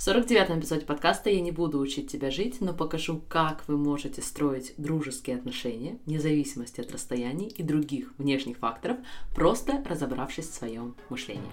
В 0.00 0.08
49-м 0.08 0.60
эпизоде 0.60 0.86
подкаста 0.86 1.28
я 1.28 1.42
не 1.42 1.50
буду 1.50 1.78
учить 1.78 2.10
тебя 2.10 2.30
жить, 2.30 2.62
но 2.62 2.72
покажу, 2.72 3.20
как 3.28 3.64
вы 3.66 3.76
можете 3.76 4.22
строить 4.22 4.72
дружеские 4.78 5.36
отношения, 5.36 5.98
вне 6.06 6.18
зависимости 6.18 6.80
от 6.80 6.90
расстояний 6.90 7.48
и 7.48 7.62
других 7.62 8.14
внешних 8.16 8.56
факторов, 8.56 8.96
просто 9.34 9.84
разобравшись 9.86 10.48
в 10.48 10.54
своем 10.54 10.94
мышлении. 11.10 11.50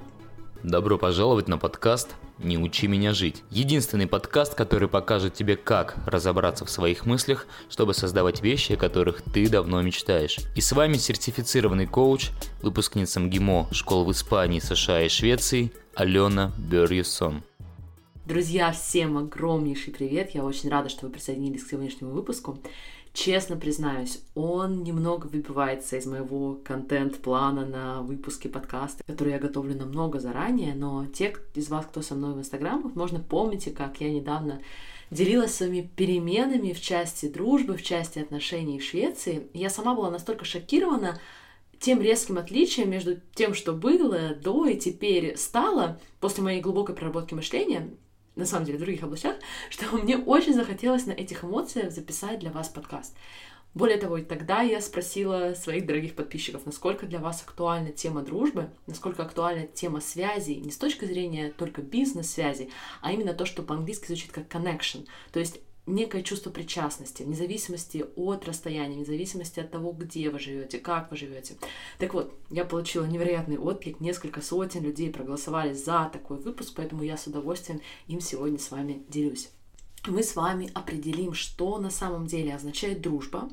Добро 0.64 0.98
пожаловать 0.98 1.50
на 1.50 1.58
подкаст 1.58 2.16
«Не 2.38 2.58
учи 2.58 2.88
меня 2.88 3.14
жить». 3.14 3.44
Единственный 3.52 4.08
подкаст, 4.08 4.56
который 4.56 4.88
покажет 4.88 5.34
тебе, 5.34 5.58
как 5.58 5.98
разобраться 6.06 6.64
в 6.64 6.70
своих 6.70 7.06
мыслях, 7.06 7.48
чтобы 7.68 7.94
создавать 7.94 8.42
вещи, 8.42 8.72
о 8.72 8.78
которых 8.78 9.24
ты 9.24 9.50
давно 9.50 9.82
мечтаешь. 9.82 10.38
И 10.56 10.62
с 10.62 10.72
вами 10.72 10.96
сертифицированный 10.96 11.86
коуч, 11.86 12.30
выпускница 12.62 13.20
МГИМО 13.20 13.68
школ 13.74 14.06
в 14.06 14.12
Испании, 14.14 14.62
США 14.62 15.02
и 15.02 15.10
Швеции 15.10 15.74
Алена 15.96 16.54
Берьюсон. 16.58 17.44
Друзья, 18.28 18.74
всем 18.74 19.18
огромнейший 19.18 19.94
привет! 19.94 20.32
Я 20.32 20.44
очень 20.44 20.70
рада, 20.70 20.90
что 20.90 21.06
вы 21.06 21.14
присоединились 21.14 21.64
к 21.64 21.70
сегодняшнему 21.70 22.12
выпуску. 22.12 22.60
Честно 23.14 23.56
признаюсь, 23.56 24.22
он 24.36 24.84
немного 24.84 25.28
выбивается 25.28 25.96
из 25.96 26.06
моего 26.08 26.60
контент-плана 26.66 27.66
на 27.66 28.02
выпуске 28.02 28.50
подкаста, 28.50 29.02
который 29.06 29.32
я 29.32 29.40
готовлю 29.40 29.78
намного 29.78 30.20
заранее, 30.20 30.76
но 30.76 31.06
те 31.06 31.38
из 31.56 31.70
вас, 31.70 31.86
кто 31.86 32.02
со 32.02 32.16
мной 32.16 32.34
в 32.34 32.40
Инстаграм, 32.40 32.82
возможно, 32.82 33.22
помните, 33.22 33.72
как 33.72 34.02
я 34.02 34.12
недавно 34.12 34.62
делилась 35.10 35.56
своими 35.56 35.90
переменами 35.96 36.74
в 36.74 36.82
части 36.82 37.30
дружбы, 37.30 37.78
в 37.78 37.82
части 37.82 38.20
отношений 38.20 38.80
в 38.80 38.84
Швеции. 38.84 39.48
Я 39.54 39.70
сама 39.70 39.96
была 39.96 40.12
настолько 40.12 40.44
шокирована 40.44 41.18
тем 41.80 42.02
резким 42.02 42.38
отличием 42.40 42.90
между 42.90 43.22
тем, 43.36 43.54
что 43.54 43.72
было 43.72 44.36
до 44.36 44.66
и 44.66 44.78
теперь 44.78 45.38
стало 45.38 46.02
после 46.20 46.44
моей 46.44 46.60
глубокой 46.60 46.94
проработки 46.94 47.34
мышления, 47.34 47.90
на 48.38 48.46
самом 48.46 48.66
деле, 48.66 48.78
в 48.78 48.82
других 48.82 49.04
областях, 49.04 49.36
что 49.70 49.86
мне 49.98 50.18
очень 50.18 50.54
захотелось 50.54 51.06
на 51.06 51.12
этих 51.12 51.44
эмоциях 51.44 51.92
записать 51.92 52.40
для 52.40 52.52
вас 52.52 52.70
подкаст. 52.70 53.16
Более 53.74 53.98
того, 53.98 54.18
тогда 54.20 54.62
я 54.62 54.82
спросила 54.82 55.54
своих 55.54 55.86
дорогих 55.86 56.16
подписчиков, 56.16 56.66
насколько 56.66 57.06
для 57.06 57.20
вас 57.20 57.44
актуальна 57.44 57.92
тема 57.92 58.24
дружбы, 58.24 58.72
насколько 58.88 59.22
актуальна 59.22 59.68
тема 59.68 60.02
связи, 60.02 60.54
не 60.54 60.72
с 60.72 60.78
точки 60.78 61.06
зрения 61.06 61.54
только 61.56 61.84
бизнес-связи, 61.84 62.72
а 63.02 63.12
именно 63.12 63.34
то, 63.34 63.46
что 63.46 63.62
по-английски 63.62 64.08
звучит 64.08 64.32
как 64.32 64.48
connection, 64.48 65.06
то 65.32 65.40
есть 65.40 65.60
некое 65.88 66.22
чувство 66.22 66.52
причастности, 66.52 67.24
вне 67.24 67.36
зависимости 67.36 68.06
от 68.16 68.46
расстояния, 68.46 68.96
вне 68.96 69.06
зависимости 69.06 69.60
от 69.60 69.72
того, 69.72 69.94
где 69.94 70.30
вы 70.30 70.38
живете, 70.38 70.78
как 70.78 71.10
вы 71.10 71.18
живете. 71.18 71.56
Так 71.98 72.14
вот, 72.14 72.34
я 72.52 72.66
получила 72.66 73.06
невероятный 73.06 73.58
отклик, 73.58 74.00
несколько 74.00 74.42
сотен 74.42 74.84
людей 74.84 75.10
проголосовали 75.10 75.74
за 75.74 76.10
такой 76.12 76.38
выпуск, 76.38 76.74
поэтому 76.76 77.04
я 77.04 77.18
с 77.18 77.26
удовольствием 77.26 77.82
им 78.08 78.22
сегодня 78.22 78.60
с 78.60 78.70
вами 78.70 79.04
делюсь. 79.10 79.50
Мы 80.06 80.24
с 80.24 80.36
вами 80.36 80.70
определим, 80.74 81.34
что 81.34 81.80
на 81.80 81.90
самом 81.90 82.28
деле 82.28 82.54
означает 82.54 83.02
дружба, 83.02 83.50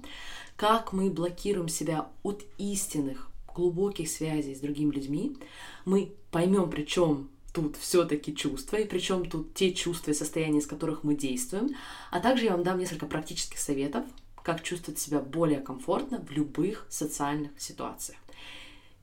как 0.56 0.92
мы 0.92 1.10
блокируем 1.10 1.68
себя 1.68 2.08
от 2.22 2.44
истинных 2.58 3.30
глубоких 3.54 4.08
связей 4.08 4.54
с 4.54 4.60
другими 4.60 4.92
людьми. 4.92 5.36
Мы 5.84 6.12
поймем, 6.30 6.70
причем 6.70 7.30
тут 7.54 7.76
все-таки 7.76 8.34
чувства, 8.34 8.76
и 8.76 8.84
причем 8.84 9.30
тут 9.30 9.54
те 9.54 9.72
чувства 9.72 10.10
и 10.10 10.14
состояния, 10.14 10.58
из 10.58 10.66
которых 10.66 11.04
мы 11.04 11.14
действуем. 11.14 11.70
А 12.10 12.20
также 12.20 12.46
я 12.46 12.50
вам 12.50 12.64
дам 12.64 12.78
несколько 12.78 13.06
практических 13.06 13.58
советов, 13.58 14.04
как 14.42 14.62
чувствовать 14.62 14.98
себя 14.98 15.20
более 15.20 15.60
комфортно 15.60 16.18
в 16.18 16.32
любых 16.32 16.84
социальных 16.90 17.52
ситуациях. 17.58 18.18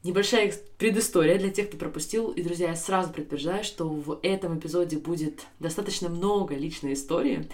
Небольшая 0.04 0.52
предыстория 0.78 1.38
для 1.38 1.52
тех, 1.52 1.70
кто 1.70 1.78
пропустил. 1.78 2.32
И, 2.32 2.42
друзья, 2.42 2.70
я 2.70 2.76
сразу 2.76 3.14
предупреждаю, 3.14 3.64
что 3.64 3.88
в 3.88 4.20
этом 4.24 4.58
эпизоде 4.58 4.98
будет 4.98 5.46
достаточно 5.60 6.10
много 6.10 6.56
личной 6.56 6.94
истории. 6.94 7.48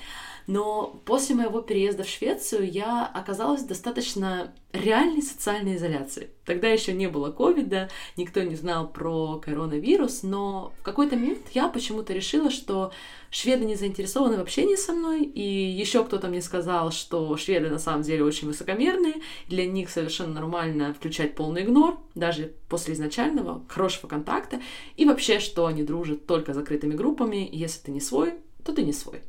Но 0.48 1.02
после 1.06 1.36
моего 1.36 1.62
переезда 1.62 2.04
в 2.04 2.10
Швецию 2.10 2.72
я 2.72 3.06
оказалась 3.06 3.64
достаточно 3.64 4.54
реальной 4.82 5.22
социальной 5.22 5.76
изоляции. 5.76 6.30
Тогда 6.46 6.70
еще 6.70 6.94
не 6.94 7.08
было 7.08 7.32
ковида, 7.32 7.90
никто 8.16 8.42
не 8.42 8.56
знал 8.56 8.88
про 8.88 9.38
коронавирус, 9.40 10.24
но 10.24 10.72
в 10.80 10.84
какой-то 10.84 11.16
момент 11.16 11.40
я 11.54 11.68
почему-то 11.68 12.14
решила, 12.14 12.50
что 12.50 12.92
шведы 13.30 13.66
не 13.66 13.76
заинтересованы 13.76 14.38
в 14.38 14.42
общении 14.42 14.76
со 14.76 14.94
мной, 14.94 15.24
и 15.24 15.42
еще 15.42 16.04
кто-то 16.04 16.28
мне 16.28 16.42
сказал, 16.42 16.92
что 16.92 17.36
шведы 17.36 17.70
на 17.70 17.80
самом 17.80 18.04
деле 18.04 18.24
очень 18.24 18.48
высокомерные, 18.48 19.16
для 19.48 19.66
них 19.66 19.90
совершенно 19.90 20.34
нормально 20.34 20.94
включать 20.94 21.36
полный 21.36 21.64
игнор, 21.64 21.98
даже 22.16 22.54
после 22.70 22.94
изначального 22.94 23.64
хорошего 23.68 24.08
контакта, 24.08 24.62
и 24.96 25.06
вообще, 25.06 25.40
что 25.40 25.66
они 25.66 25.84
дружат 25.84 26.26
только 26.26 26.54
закрытыми 26.54 26.96
группами, 26.96 27.50
если 27.52 27.82
ты 27.82 27.92
не 27.92 28.00
свой, 28.00 28.36
то 28.68 28.74
ты 28.74 28.84
не 28.84 28.94
свой. 28.94 29.22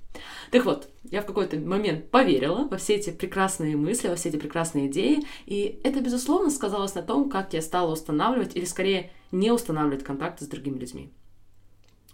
Так 0.51 0.65
вот, 0.65 0.89
я 1.05 1.23
в 1.23 1.27
какой-то 1.27 1.59
момент 1.59 2.11
поверила 2.11 2.67
во 2.69 2.77
все 2.77 2.97
эти 2.97 3.11
прекрасные 3.11 3.77
мысли, 3.77 4.09
во 4.09 4.17
все 4.17 4.31
эти 4.31 4.37
прекрасные 4.37 4.89
идеи, 4.89 5.25
и 5.47 5.81
это, 5.85 6.01
безусловно, 6.01 6.51
сказалось 6.51 6.95
на 6.95 7.03
том, 7.03 7.31
как 7.31 7.55
я 7.55 7.63
стала 7.63 7.93
устанавливать, 7.93 8.57
или 8.57 8.65
скорее 8.65 9.13
не 9.31 9.53
устанавливать 9.53 10.05
контакты 10.05 10.45
с 10.45 10.49
другими 10.49 10.79
людьми. 10.79 11.13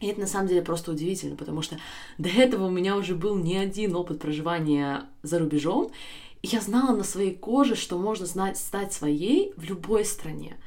И 0.01 0.07
это 0.07 0.21
на 0.21 0.27
самом 0.27 0.49
деле 0.49 0.61
просто 0.61 0.91
удивительно, 0.91 1.35
потому 1.35 1.63
что 1.63 1.79
до 2.19 2.29
этого 2.29 2.67
у 2.67 2.71
меня 2.71 2.97
уже 2.97 3.15
был 3.15 3.37
не 3.37 3.57
один 3.57 3.97
опыт 3.97 4.21
проживания 4.21 5.09
за 5.23 5.39
рубежом, 5.39 5.91
и 6.43 6.49
я 6.49 6.61
знала 6.61 6.95
на 6.95 7.05
своей 7.05 7.35
коже, 7.35 7.75
что 7.75 7.99
можно 7.99 8.27
знать, 8.27 8.59
стать 8.59 8.93
своей 8.93 9.55
в 9.57 9.65
любой 9.65 10.05
стране. 10.05 10.59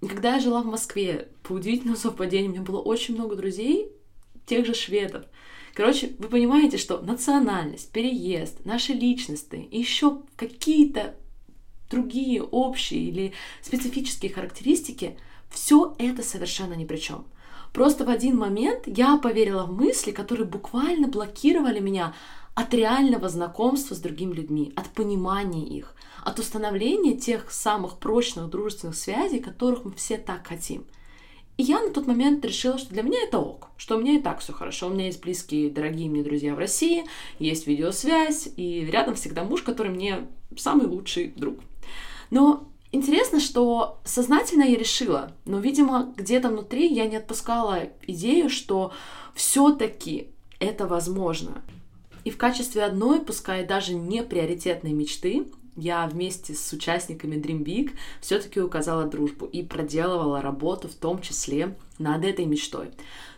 И 0.00 0.06
когда 0.06 0.36
я 0.36 0.40
жила 0.40 0.62
в 0.62 0.66
Москве, 0.66 1.28
по 1.42 1.52
удивительному 1.52 1.98
совпадению, 1.98 2.52
у 2.52 2.54
меня 2.54 2.62
было 2.62 2.80
очень 2.80 3.16
много 3.16 3.36
друзей, 3.36 3.92
тех 4.46 4.64
же 4.64 4.72
шведов. 4.72 5.26
Короче, 5.74 6.12
вы 6.18 6.28
понимаете, 6.28 6.78
что 6.78 7.00
национальность, 7.00 7.90
переезд, 7.90 8.64
наши 8.64 8.92
личности 8.92 9.68
еще 9.70 10.22
какие-то 10.36 11.14
другие 11.90 12.42
общие 12.42 13.00
или 13.02 13.32
специфические 13.62 14.32
характеристики, 14.32 15.16
все 15.48 15.94
это 15.98 16.22
совершенно 16.22 16.74
ни 16.74 16.84
при 16.84 16.96
чем. 16.96 17.24
Просто 17.72 18.04
в 18.04 18.08
один 18.08 18.36
момент 18.36 18.82
я 18.86 19.16
поверила 19.16 19.64
в 19.64 19.72
мысли, 19.72 20.10
которые 20.10 20.46
буквально 20.46 21.08
блокировали 21.08 21.78
меня 21.78 22.14
от 22.54 22.74
реального 22.74 23.28
знакомства 23.28 23.94
с 23.94 24.00
другими 24.00 24.34
людьми, 24.34 24.72
от 24.74 24.88
понимания 24.90 25.64
их, 25.64 25.94
от 26.24 26.40
установления 26.40 27.16
тех 27.16 27.50
самых 27.50 27.98
прочных 27.98 28.50
дружественных 28.50 28.96
связей, 28.96 29.38
которых 29.38 29.84
мы 29.84 29.92
все 29.92 30.18
так 30.18 30.46
хотим– 30.46 30.84
и 31.60 31.62
я 31.62 31.82
на 31.82 31.90
тот 31.90 32.06
момент 32.06 32.42
решила, 32.42 32.78
что 32.78 32.88
для 32.88 33.02
меня 33.02 33.18
это 33.22 33.38
ок, 33.38 33.68
что 33.76 33.96
у 33.96 34.00
меня 34.00 34.14
и 34.14 34.22
так 34.22 34.40
все 34.40 34.54
хорошо. 34.54 34.86
У 34.86 34.90
меня 34.90 35.06
есть 35.06 35.20
близкие, 35.20 35.68
дорогие 35.68 36.08
мне 36.08 36.22
друзья 36.22 36.54
в 36.54 36.58
России, 36.58 37.04
есть 37.38 37.66
видеосвязь, 37.66 38.48
и 38.56 38.86
рядом 38.86 39.14
всегда 39.14 39.44
муж, 39.44 39.60
который 39.60 39.92
мне 39.92 40.26
самый 40.56 40.86
лучший 40.86 41.34
друг. 41.36 41.58
Но 42.30 42.66
интересно, 42.92 43.40
что 43.40 44.00
сознательно 44.06 44.62
я 44.62 44.78
решила, 44.78 45.32
но, 45.44 45.58
видимо, 45.58 46.14
где-то 46.16 46.48
внутри 46.48 46.86
я 46.86 47.06
не 47.06 47.16
отпускала 47.16 47.90
идею, 48.06 48.48
что 48.48 48.94
все-таки 49.34 50.28
это 50.60 50.86
возможно. 50.86 51.62
И 52.24 52.30
в 52.30 52.38
качестве 52.38 52.84
одной, 52.84 53.20
пускай 53.20 53.66
даже 53.66 53.92
не 53.92 54.22
приоритетной 54.22 54.92
мечты, 54.94 55.46
я 55.76 56.06
вместе 56.06 56.54
с 56.54 56.72
участниками 56.72 57.36
Dream 57.36 57.62
Big 57.62 57.92
все-таки 58.20 58.60
указала 58.60 59.04
дружбу 59.04 59.46
и 59.46 59.62
проделывала 59.62 60.40
работу 60.40 60.88
в 60.88 60.94
том 60.94 61.20
числе 61.20 61.76
над 61.98 62.24
этой 62.24 62.46
мечтой. 62.46 62.90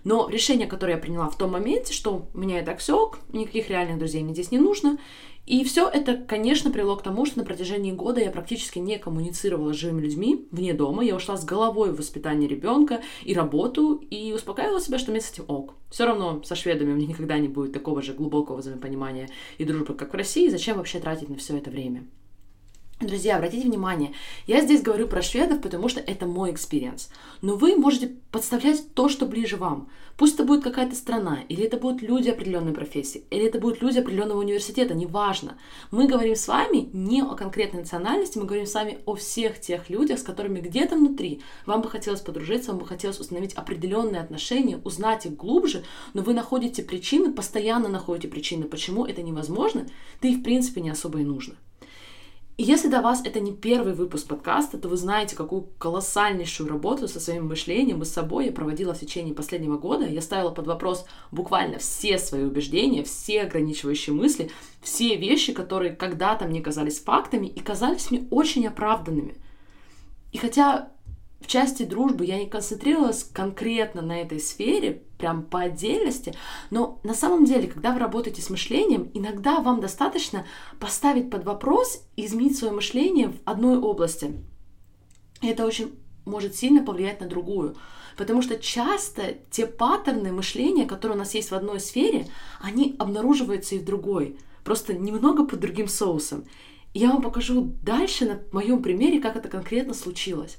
Но 0.04 0.28
решение, 0.28 0.66
которое 0.66 0.94
я 0.94 0.98
приняла 0.98 1.28
в 1.28 1.37
том 1.37 1.53
моменте, 1.53 1.93
что 1.93 2.26
меня 2.34 2.62
так 2.62 2.78
все 2.78 2.98
ок, 2.98 3.19
никаких 3.32 3.69
реальных 3.69 3.98
друзей 3.98 4.22
мне 4.22 4.32
здесь 4.32 4.50
не 4.50 4.59
нужно, 4.59 4.98
и 5.44 5.65
все 5.65 5.88
это, 5.88 6.16
конечно, 6.16 6.70
привело 6.70 6.97
к 6.97 7.03
тому, 7.03 7.26
что 7.26 7.41
на 7.41 7.44
протяжении 7.44 7.91
года 7.91 8.20
я 8.20 8.31
практически 8.31 8.78
не 8.78 8.97
коммуницировала 8.99 9.72
с 9.72 9.76
живыми 9.76 10.03
людьми 10.03 10.47
вне 10.53 10.72
дома. 10.72 11.04
Я 11.04 11.16
ушла 11.16 11.37
с 11.37 11.44
головой 11.44 11.91
в 11.91 11.97
воспитание 11.97 12.49
ребенка 12.49 13.03
и 13.25 13.34
работу, 13.34 13.97
и 13.97 14.32
успокаивала 14.32 14.81
себя, 14.81 14.99
что 14.99 15.10
мне 15.10 15.20
с 15.20 15.32
этим 15.32 15.44
ок. 15.49 15.75
Все 15.91 16.06
равно 16.06 16.43
со 16.44 16.54
шведами 16.54 16.93
у 16.93 16.94
меня 16.94 17.09
никогда 17.09 17.38
не 17.38 17.49
будет 17.49 17.72
такого 17.72 18.02
же 18.02 18.14
глубокого 18.14 18.58
взаимопонимания 18.58 19.28
и 19.58 19.64
дружбы, 19.64 19.94
как 19.94 20.12
в 20.12 20.17
России. 20.17 20.49
Зачем 20.49 20.76
вообще 20.76 21.00
тратить 21.00 21.28
на 21.28 21.37
все 21.37 21.56
это 21.58 21.70
время? 21.70 22.06
Друзья, 23.02 23.37
обратите 23.37 23.66
внимание, 23.66 24.12
я 24.46 24.60
здесь 24.60 24.81
говорю 24.81 25.08
про 25.08 25.22
шведов, 25.22 25.60
потому 25.60 25.88
что 25.88 25.99
это 25.99 26.25
мой 26.25 26.52
experience. 26.52 27.10
Но 27.40 27.56
вы 27.56 27.75
можете 27.75 28.12
подставлять 28.31 28.94
то, 28.94 29.08
что 29.08 29.26
ближе 29.26 29.56
вам. 29.56 29.88
Пусть 30.16 30.34
это 30.34 30.44
будет 30.44 30.62
какая-то 30.62 30.94
страна, 30.94 31.40
или 31.49 31.64
это 31.64 31.78
будут 31.78 32.00
люди 32.00 32.28
определенной 32.28 32.72
профессии, 32.72 33.25
или 33.31 33.46
это 33.46 33.58
будут 33.58 33.82
люди 33.82 33.99
определенного 33.99 34.38
университета, 34.38 34.94
неважно. 34.94 35.58
Мы 35.90 36.06
говорим 36.06 36.37
с 36.37 36.46
вами 36.46 36.90
не 36.93 37.22
о 37.22 37.34
конкретной 37.34 37.81
национальности, 37.81 38.38
мы 38.38 38.44
говорим 38.44 38.66
с 38.66 38.75
вами 38.75 38.99
о 39.04 39.16
всех 39.16 39.60
тех 39.60 39.90
людях, 39.90 40.20
с 40.20 40.22
которыми 40.22 40.60
где-то 40.60 40.94
внутри 40.94 41.43
вам 41.66 41.82
бы 41.82 41.90
хотелось 41.90 42.20
подружиться, 42.20 42.70
вам 42.70 42.78
бы 42.78 42.87
хотелось 42.87 43.19
установить 43.19 43.54
определенные 43.54 44.22
отношения, 44.22 44.81
узнать 44.84 45.26
их 45.26 45.34
глубже, 45.34 45.82
но 46.14 46.22
вы 46.22 46.34
находите 46.34 46.84
причины, 46.84 47.32
постоянно 47.32 47.88
находите 47.88 48.28
причины, 48.28 48.66
почему 48.66 49.04
это 49.06 49.22
невозможно, 49.22 49.88
да 50.20 50.28
и 50.28 50.37
в 50.37 50.44
принципе 50.44 50.81
не 50.81 50.90
особо 50.90 51.19
и 51.19 51.25
нужно. 51.25 51.56
И 52.58 52.64
если 52.64 52.88
до 52.88 53.00
вас 53.00 53.22
это 53.25 53.40
не 53.40 53.52
первый 53.52 53.94
выпуск 53.94 54.26
подкаста, 54.26 54.76
то 54.76 54.88
вы 54.88 54.99
знаете, 54.99 55.34
какую 55.37 55.69
колоссальнейшую 55.78 56.69
работу 56.69 57.08
со 57.08 57.19
своим 57.19 57.46
мышлением 57.46 58.02
и 58.02 58.04
с 58.04 58.12
собой 58.12 58.46
я 58.46 58.52
проводила 58.52 58.93
в 58.93 59.00
течение 59.00 59.34
последнего 59.34 59.78
года. 59.78 60.06
Я 60.06 60.20
ставила 60.20 60.50
под 60.50 60.66
вопрос 60.66 61.06
буквально 61.31 61.78
все 61.78 62.19
свои 62.19 62.44
убеждения, 62.44 63.04
все 63.04 63.43
ограничивающие 63.43 64.14
мысли, 64.14 64.50
все 64.82 65.16
вещи, 65.16 65.54
которые 65.54 65.96
когда-то 65.96 66.44
мне 66.44 66.60
казались 66.60 67.00
фактами 67.00 67.46
и 67.46 67.60
казались 67.60 68.10
мне 68.10 68.26
очень 68.31 68.66
оправданными. 68.66 69.37
И 70.32 70.38
хотя 70.38 70.90
в 71.42 71.46
части 71.46 71.82
дружбы 71.84 72.24
я 72.24 72.38
не 72.38 72.46
концентрировалась 72.46 73.24
конкретно 73.24 74.02
на 74.02 74.20
этой 74.20 74.40
сфере, 74.40 75.02
прям 75.18 75.42
по 75.44 75.60
отдельности, 75.60 76.34
но 76.70 77.00
на 77.04 77.14
самом 77.14 77.44
деле, 77.44 77.68
когда 77.68 77.92
вы 77.92 78.00
работаете 78.00 78.42
с 78.42 78.50
мышлением, 78.50 79.10
иногда 79.14 79.60
вам 79.60 79.80
достаточно 79.80 80.46
поставить 80.80 81.30
под 81.30 81.44
вопрос 81.44 82.04
и 82.16 82.26
изменить 82.26 82.56
свое 82.56 82.72
мышление 82.72 83.28
в 83.28 83.36
одной 83.44 83.78
области. 83.78 84.34
И 85.40 85.48
это 85.48 85.66
очень 85.66 85.92
может 86.24 86.56
сильно 86.56 86.82
повлиять 86.84 87.20
на 87.20 87.28
другую. 87.28 87.76
Потому 88.16 88.42
что 88.42 88.58
часто 88.58 89.34
те 89.50 89.66
паттерны 89.66 90.32
мышления, 90.32 90.86
которые 90.86 91.16
у 91.16 91.18
нас 91.18 91.34
есть 91.34 91.50
в 91.50 91.54
одной 91.54 91.80
сфере, 91.80 92.26
они 92.60 92.94
обнаруживаются 92.98 93.74
и 93.74 93.78
в 93.78 93.84
другой. 93.84 94.36
Просто 94.64 94.94
немного 94.94 95.44
под 95.44 95.60
другим 95.60 95.88
соусом. 95.88 96.44
Я 96.94 97.08
вам 97.08 97.22
покажу 97.22 97.72
дальше 97.82 98.26
на 98.26 98.40
моем 98.52 98.82
примере, 98.82 99.20
как 99.20 99.36
это 99.36 99.48
конкретно 99.48 99.94
случилось. 99.94 100.58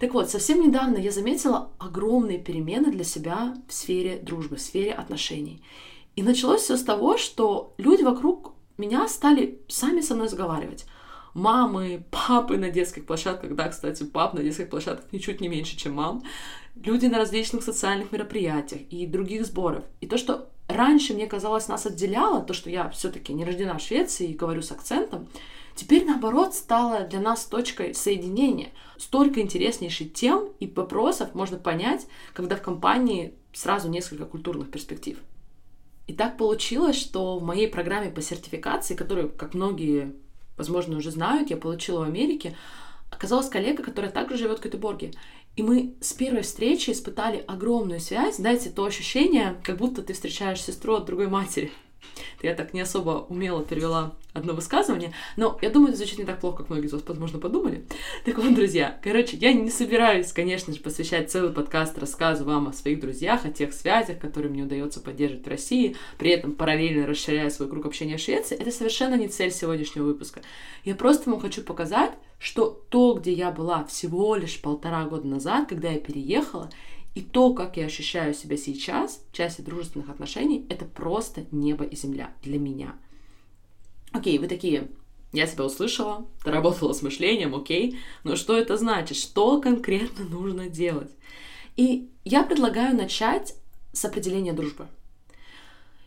Так 0.00 0.14
вот, 0.14 0.30
совсем 0.30 0.62
недавно 0.62 0.96
я 0.96 1.10
заметила 1.10 1.70
огромные 1.78 2.38
перемены 2.38 2.90
для 2.90 3.04
себя 3.04 3.54
в 3.68 3.72
сфере 3.72 4.16
дружбы, 4.16 4.56
в 4.56 4.60
сфере 4.60 4.92
отношений. 4.92 5.62
И 6.16 6.22
началось 6.22 6.62
все 6.62 6.78
с 6.78 6.82
того, 6.82 7.18
что 7.18 7.74
люди 7.76 8.02
вокруг 8.02 8.54
меня 8.78 9.06
стали 9.08 9.60
сами 9.68 10.00
со 10.00 10.14
мной 10.14 10.26
разговаривать. 10.26 10.86
Мамы, 11.34 12.02
папы 12.10 12.56
на 12.56 12.70
детских 12.70 13.04
площадках, 13.04 13.54
да, 13.54 13.68
кстати, 13.68 14.02
пап 14.04 14.32
на 14.32 14.42
детских 14.42 14.70
площадках 14.70 15.12
ничуть 15.12 15.42
не 15.42 15.48
меньше, 15.48 15.76
чем 15.76 15.92
мам, 15.92 16.22
люди 16.82 17.04
на 17.04 17.18
различных 17.18 17.62
социальных 17.62 18.10
мероприятиях 18.10 18.80
и 18.90 19.06
других 19.06 19.44
сборов. 19.44 19.84
И 20.00 20.06
то, 20.06 20.16
что 20.16 20.48
раньше 20.66 21.12
мне 21.12 21.26
казалось 21.26 21.68
нас 21.68 21.84
отделяло, 21.84 22.40
то, 22.40 22.54
что 22.54 22.70
я 22.70 22.88
все-таки 22.88 23.34
не 23.34 23.44
рождена 23.44 23.76
в 23.76 23.82
Швеции 23.82 24.28
и 24.28 24.34
говорю 24.34 24.62
с 24.62 24.72
акцентом, 24.72 25.28
Теперь, 25.80 26.04
наоборот, 26.04 26.54
стало 26.54 27.04
для 27.04 27.20
нас 27.20 27.46
точкой 27.46 27.94
соединения. 27.94 28.68
Столько 28.98 29.40
интереснейших 29.40 30.12
тем 30.12 30.50
и 30.60 30.66
вопросов 30.66 31.34
можно 31.34 31.56
понять, 31.56 32.06
когда 32.34 32.56
в 32.56 32.60
компании 32.60 33.32
сразу 33.54 33.88
несколько 33.88 34.26
культурных 34.26 34.70
перспектив. 34.70 35.18
И 36.06 36.12
так 36.12 36.36
получилось, 36.36 36.96
что 36.96 37.38
в 37.38 37.42
моей 37.42 37.66
программе 37.66 38.10
по 38.10 38.20
сертификации, 38.20 38.94
которую, 38.94 39.30
как 39.30 39.54
многие, 39.54 40.14
возможно, 40.58 40.98
уже 40.98 41.10
знают, 41.10 41.48
я 41.48 41.56
получила 41.56 42.00
в 42.00 42.08
Америке, 42.08 42.58
оказалась 43.10 43.48
коллега, 43.48 43.82
которая 43.82 44.12
также 44.12 44.36
живет 44.36 44.58
в 44.58 44.62
Гетеборге. 44.62 45.12
И 45.56 45.62
мы 45.62 45.94
с 46.02 46.12
первой 46.12 46.42
встречи 46.42 46.90
испытали 46.90 47.42
огромную 47.48 48.00
связь. 48.00 48.36
Дайте 48.36 48.68
то 48.68 48.84
ощущение, 48.84 49.58
как 49.64 49.78
будто 49.78 50.02
ты 50.02 50.12
встречаешь 50.12 50.62
сестру 50.62 50.96
от 50.96 51.06
другой 51.06 51.28
матери. 51.28 51.72
Я 52.42 52.54
так 52.54 52.74
не 52.74 52.80
особо 52.80 53.26
умело 53.28 53.62
перевела 53.64 54.14
одно 54.32 54.54
высказывание, 54.54 55.12
но 55.36 55.58
я 55.60 55.70
думаю, 55.70 55.88
это 55.88 55.98
звучит 55.98 56.18
не 56.18 56.24
так 56.24 56.40
плохо, 56.40 56.58
как 56.58 56.70
многие 56.70 56.86
из 56.86 56.92
вас, 56.92 57.02
возможно, 57.06 57.38
подумали. 57.38 57.84
Так 58.24 58.38
вот, 58.38 58.54
друзья, 58.54 58.98
короче, 59.02 59.36
я 59.36 59.52
не 59.52 59.70
собираюсь, 59.70 60.32
конечно 60.32 60.72
же, 60.72 60.80
посвящать 60.80 61.30
целый 61.30 61.52
подкаст 61.52 61.98
рассказу 61.98 62.44
вам 62.44 62.68
о 62.68 62.72
своих 62.72 63.00
друзьях, 63.00 63.44
о 63.44 63.50
тех 63.50 63.72
связях, 63.72 64.18
которые 64.18 64.50
мне 64.50 64.62
удается 64.62 65.00
поддерживать 65.00 65.46
в 65.46 65.48
России, 65.48 65.96
при 66.18 66.30
этом 66.30 66.52
параллельно 66.52 67.06
расширяя 67.06 67.50
свой 67.50 67.68
круг 67.68 67.86
общения 67.86 68.16
в 68.16 68.20
Швеции. 68.20 68.56
Это 68.56 68.70
совершенно 68.70 69.14
не 69.14 69.28
цель 69.28 69.50
сегодняшнего 69.50 70.04
выпуска. 70.04 70.42
Я 70.84 70.94
просто 70.94 71.30
вам 71.30 71.40
хочу 71.40 71.62
показать, 71.62 72.12
что 72.38 72.82
то, 72.88 73.14
где 73.14 73.32
я 73.32 73.50
была 73.50 73.84
всего 73.84 74.34
лишь 74.34 74.60
полтора 74.60 75.04
года 75.04 75.26
назад, 75.26 75.68
когда 75.68 75.90
я 75.90 75.98
переехала, 75.98 76.70
и 77.14 77.22
то, 77.22 77.52
как 77.54 77.76
я 77.76 77.86
ощущаю 77.86 78.34
себя 78.34 78.56
сейчас 78.56 79.24
в 79.30 79.36
части 79.36 79.62
дружественных 79.62 80.08
отношений, 80.10 80.66
это 80.68 80.84
просто 80.84 81.44
небо 81.50 81.84
и 81.84 81.96
земля 81.96 82.32
для 82.42 82.58
меня. 82.58 82.94
Окей, 84.12 84.38
вы 84.38 84.46
такие, 84.46 84.88
я 85.32 85.46
себя 85.46 85.64
услышала, 85.64 86.26
работала 86.44 86.92
с 86.92 87.02
мышлением, 87.02 87.54
окей, 87.54 87.98
но 88.24 88.36
что 88.36 88.56
это 88.56 88.76
значит? 88.76 89.16
Что 89.16 89.60
конкретно 89.60 90.24
нужно 90.24 90.68
делать? 90.68 91.10
И 91.76 92.10
я 92.24 92.42
предлагаю 92.42 92.96
начать 92.96 93.54
с 93.92 94.04
определения 94.04 94.52
дружбы. 94.52 94.88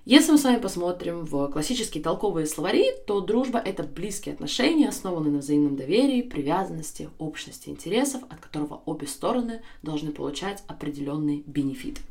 Если 0.05 0.33
мы 0.33 0.37
с 0.37 0.43
вами 0.43 0.59
посмотрим 0.59 1.23
в 1.23 1.47
классические 1.47 2.03
толковые 2.03 2.45
словари, 2.45 2.91
то 3.07 3.21
дружба— 3.21 3.57
это 3.65 3.83
близкие 3.83 4.33
отношения, 4.33 4.89
основанные 4.89 5.31
на 5.31 5.39
взаимном 5.39 5.77
доверии, 5.77 6.21
привязанности, 6.21 7.09
общности 7.19 7.69
интересов, 7.69 8.21
от 8.29 8.41
которого 8.41 8.81
обе 8.85 9.07
стороны 9.07 9.61
должны 9.81 10.11
получать 10.11 10.61
определенный 10.67 11.45
бенефит. 11.47 12.01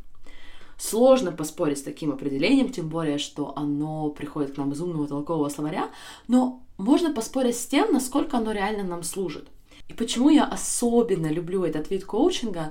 Сложно 0.78 1.32
поспорить 1.32 1.80
с 1.80 1.82
таким 1.82 2.12
определением, 2.12 2.72
тем 2.72 2.88
более, 2.88 3.18
что 3.18 3.52
оно 3.56 4.08
приходит 4.08 4.54
к 4.54 4.56
нам 4.56 4.72
из 4.72 4.80
умного 4.80 5.06
толкового 5.06 5.50
словаря, 5.50 5.90
но 6.28 6.62
можно 6.78 7.12
поспорить 7.12 7.58
с 7.58 7.66
тем, 7.66 7.92
насколько 7.92 8.38
оно 8.38 8.52
реально 8.52 8.84
нам 8.84 9.02
служит. 9.02 9.48
И 9.88 9.92
почему 9.92 10.30
я 10.30 10.46
особенно 10.46 11.26
люблю 11.26 11.62
этот 11.62 11.90
вид 11.90 12.06
коучинга? 12.06 12.70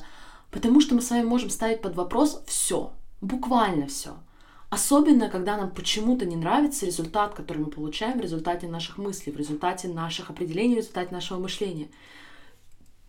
Потому 0.49 0.81
что 0.81 0.95
мы 0.95 1.01
с 1.03 1.11
вами 1.11 1.25
можем 1.25 1.51
ставить 1.51 1.81
под 1.81 1.95
вопрос 1.95 2.41
все, 2.47 2.91
буквально 3.21 3.85
все– 3.85 4.15
Особенно, 4.71 5.27
когда 5.27 5.57
нам 5.57 5.69
почему-то 5.69 6.25
не 6.25 6.37
нравится 6.37 6.85
результат, 6.85 7.33
который 7.33 7.57
мы 7.57 7.65
получаем 7.65 8.17
в 8.17 8.21
результате 8.21 8.69
наших 8.69 8.97
мыслей, 8.97 9.33
в 9.33 9.37
результате 9.37 9.89
наших 9.89 10.29
определений, 10.29 10.75
в 10.75 10.77
результате 10.77 11.13
нашего 11.13 11.39
мышления. 11.39 11.89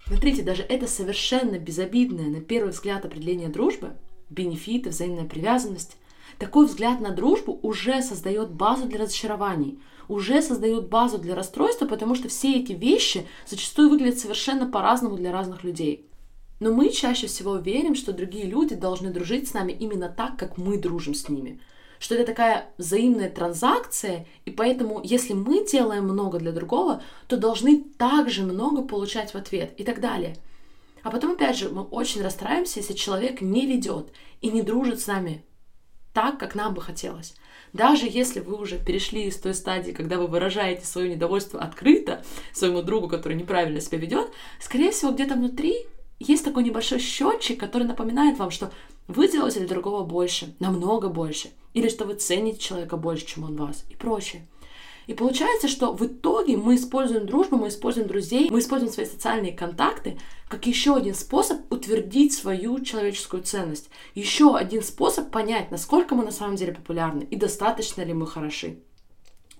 Смотрите, 0.04 0.42
даже 0.42 0.64
это 0.64 0.88
совершенно 0.88 1.60
безобидное, 1.60 2.26
на 2.26 2.40
первый 2.40 2.70
взгляд, 2.70 3.04
определение 3.04 3.48
дружбы, 3.48 3.92
бенефиты, 4.28 4.90
взаимная 4.90 5.24
привязанность, 5.24 5.96
такой 6.36 6.66
взгляд 6.66 7.00
на 7.00 7.10
дружбу 7.10 7.60
уже 7.62 8.02
создает 8.02 8.50
базу 8.50 8.86
для 8.86 8.98
разочарований, 8.98 9.78
уже 10.08 10.42
создает 10.42 10.88
базу 10.88 11.18
для 11.18 11.36
расстройства, 11.36 11.86
потому 11.86 12.16
что 12.16 12.28
все 12.28 12.56
эти 12.56 12.72
вещи 12.72 13.28
зачастую 13.46 13.88
выглядят 13.88 14.18
совершенно 14.18 14.68
по-разному 14.68 15.14
для 15.14 15.30
разных 15.30 15.62
людей. 15.62 16.08
Но 16.62 16.72
мы 16.72 16.90
чаще 16.90 17.26
всего 17.26 17.56
верим, 17.56 17.96
что 17.96 18.12
другие 18.12 18.44
люди 18.44 18.76
должны 18.76 19.10
дружить 19.10 19.48
с 19.48 19.52
нами 19.52 19.72
именно 19.72 20.08
так, 20.08 20.36
как 20.36 20.58
мы 20.58 20.78
дружим 20.78 21.12
с 21.12 21.28
ними. 21.28 21.58
Что 21.98 22.14
это 22.14 22.24
такая 22.24 22.68
взаимная 22.78 23.28
транзакция, 23.28 24.28
и 24.44 24.52
поэтому, 24.52 25.00
если 25.02 25.32
мы 25.32 25.66
делаем 25.66 26.04
много 26.04 26.38
для 26.38 26.52
другого, 26.52 27.02
то 27.26 27.36
должны 27.36 27.82
также 27.98 28.44
много 28.44 28.82
получать 28.82 29.34
в 29.34 29.34
ответ 29.34 29.74
и 29.76 29.82
так 29.82 30.00
далее. 30.00 30.36
А 31.02 31.10
потом, 31.10 31.32
опять 31.32 31.58
же, 31.58 31.68
мы 31.68 31.82
очень 31.82 32.22
расстраиваемся, 32.22 32.78
если 32.78 32.92
человек 32.92 33.40
не 33.40 33.66
ведет 33.66 34.12
и 34.40 34.48
не 34.48 34.62
дружит 34.62 35.00
с 35.00 35.08
нами 35.08 35.44
так, 36.14 36.38
как 36.38 36.54
нам 36.54 36.74
бы 36.74 36.80
хотелось. 36.80 37.34
Даже 37.72 38.06
если 38.08 38.38
вы 38.38 38.54
уже 38.54 38.78
перешли 38.78 39.24
из 39.24 39.36
той 39.36 39.54
стадии, 39.54 39.90
когда 39.90 40.16
вы 40.16 40.28
выражаете 40.28 40.86
свое 40.86 41.08
недовольство 41.08 41.60
открыто 41.60 42.22
своему 42.52 42.82
другу, 42.82 43.08
который 43.08 43.36
неправильно 43.36 43.80
себя 43.80 43.98
ведет, 43.98 44.30
скорее 44.60 44.92
всего, 44.92 45.10
где-то 45.10 45.34
внутри 45.34 45.86
есть 46.22 46.44
такой 46.44 46.64
небольшой 46.64 46.98
счетчик, 46.98 47.58
который 47.58 47.86
напоминает 47.86 48.38
вам, 48.38 48.50
что 48.50 48.72
вы 49.08 49.28
делаете 49.28 49.60
для 49.60 49.68
другого 49.68 50.04
больше, 50.04 50.54
намного 50.58 51.08
больше, 51.08 51.50
или 51.74 51.88
что 51.88 52.04
вы 52.04 52.14
цените 52.14 52.58
человека 52.58 52.96
больше, 52.96 53.26
чем 53.26 53.44
он 53.44 53.56
вас, 53.56 53.84
и 53.90 53.94
прочее. 53.94 54.46
И 55.06 55.14
получается, 55.14 55.66
что 55.66 55.92
в 55.92 56.06
итоге 56.06 56.56
мы 56.56 56.76
используем 56.76 57.26
дружбу, 57.26 57.56
мы 57.56 57.68
используем 57.68 58.06
друзей, 58.06 58.48
мы 58.50 58.60
используем 58.60 58.92
свои 58.92 59.06
социальные 59.06 59.52
контакты 59.52 60.18
как 60.48 60.66
еще 60.66 60.94
один 60.94 61.14
способ 61.14 61.60
утвердить 61.72 62.34
свою 62.34 62.78
человеческую 62.80 63.42
ценность. 63.42 63.88
Еще 64.14 64.54
один 64.54 64.82
способ 64.82 65.30
понять, 65.30 65.70
насколько 65.70 66.14
мы 66.14 66.24
на 66.24 66.30
самом 66.30 66.56
деле 66.56 66.74
популярны 66.74 67.26
и 67.30 67.36
достаточно 67.36 68.02
ли 68.02 68.12
мы 68.12 68.26
хороши. 68.26 68.78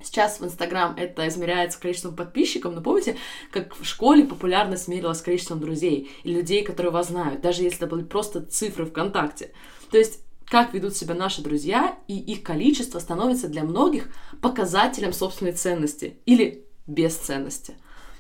Сейчас 0.03 0.41
в 0.41 0.45
Инстаграм 0.45 0.95
это 0.97 1.27
измеряется 1.29 1.81
количеством 1.81 2.17
подписчиков, 2.17 2.75
но 2.75 2.81
помните, 2.81 3.17
как 3.51 3.77
в 3.79 3.85
школе 3.85 4.25
популярность 4.25 4.89
мерилась 4.89 5.23
количеством 5.23 5.61
друзей 5.61 6.11
и 6.25 6.33
людей, 6.33 6.65
которые 6.65 6.93
вас 6.93 7.09
знают, 7.09 7.41
даже 7.41 7.63
если 7.63 7.79
это 7.79 7.87
были 7.87 8.05
просто 8.05 8.45
цифры 8.45 8.87
ВКонтакте. 8.87 9.53
То 9.91 9.99
есть 9.99 10.21
как 10.53 10.75
ведут 10.75 10.95
себя 10.95 11.15
наши 11.15 11.41
друзья, 11.41 11.97
и 12.09 12.19
их 12.19 12.43
количество 12.43 12.99
становится 12.99 13.49
для 13.49 13.65
многих 13.65 14.09
показателем 14.43 15.15
собственной 15.15 15.53
ценности 15.53 16.19
или 16.27 16.67
бесценности. 16.87 17.75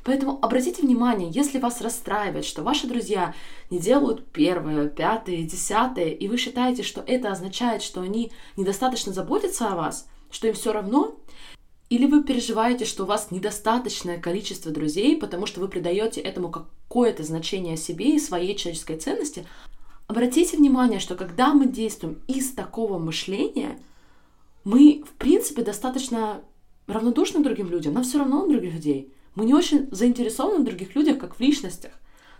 Поэтому 0.04 0.38
обратите 0.42 0.82
внимание, 0.82 1.30
если 1.30 1.58
вас 1.58 1.80
расстраивает, 1.80 2.44
что 2.44 2.62
ваши 2.62 2.86
друзья 2.86 3.34
не 3.70 3.78
делают 3.78 4.26
первое, 4.32 4.88
пятое, 4.88 5.42
десятое, 5.42 6.08
и 6.08 6.26
вы 6.26 6.38
считаете, 6.38 6.82
что 6.82 7.04
это 7.06 7.30
означает, 7.30 7.82
что 7.82 8.00
они 8.00 8.32
недостаточно 8.56 9.12
заботятся 9.12 9.68
о 9.68 9.76
вас, 9.76 10.08
что 10.30 10.48
им 10.48 10.54
все 10.54 10.72
равно, 10.72 11.16
или 11.92 12.06
вы 12.06 12.24
переживаете, 12.24 12.86
что 12.86 13.02
у 13.02 13.06
вас 13.06 13.30
недостаточное 13.30 14.18
количество 14.18 14.72
друзей, 14.72 15.14
потому 15.14 15.44
что 15.44 15.60
вы 15.60 15.68
придаете 15.68 16.22
этому 16.22 16.50
какое-то 16.50 17.22
значение 17.22 17.76
себе 17.76 18.16
и 18.16 18.18
своей 18.18 18.56
человеческой 18.56 18.96
ценности. 18.96 19.46
Обратите 20.06 20.56
внимание, 20.56 21.00
что 21.00 21.16
когда 21.16 21.52
мы 21.52 21.66
действуем 21.66 22.22
из 22.28 22.52
такого 22.52 22.98
мышления, 22.98 23.78
мы, 24.64 25.04
в 25.06 25.12
принципе, 25.18 25.60
достаточно 25.60 26.40
равнодушны 26.86 27.44
другим 27.44 27.68
людям, 27.68 27.92
нам 27.92 28.04
все 28.04 28.20
равно 28.20 28.46
других 28.46 28.72
людей. 28.72 29.12
Мы 29.34 29.44
не 29.44 29.52
очень 29.52 29.86
заинтересованы 29.90 30.60
в 30.62 30.64
других 30.64 30.94
людях, 30.94 31.18
как 31.18 31.36
в 31.36 31.40
личностях. 31.40 31.92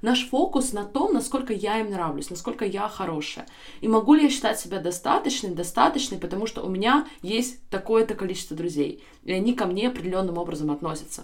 Наш 0.03 0.29
фокус 0.29 0.73
на 0.73 0.85
том, 0.85 1.15
насколько 1.15 1.53
я 1.53 1.79
им 1.79 1.91
нравлюсь, 1.91 2.29
насколько 2.29 2.65
я 2.65 2.89
хорошая. 2.89 3.47
И 3.81 3.87
могу 3.87 4.15
ли 4.15 4.25
я 4.25 4.31
считать 4.31 4.59
себя 4.59 4.81
достаточной, 4.81 5.51
достаточной, 5.51 6.19
потому 6.19 6.47
что 6.47 6.63
у 6.63 6.69
меня 6.69 7.07
есть 7.23 7.61
такое-то 7.71 8.15
количество 8.15 8.57
друзей, 8.57 9.05
и 9.23 9.33
они 9.33 9.55
ко 9.55 9.67
мне 9.67 9.89
определенным 9.89 10.39
образом 10.39 10.73
относятся. 10.73 11.23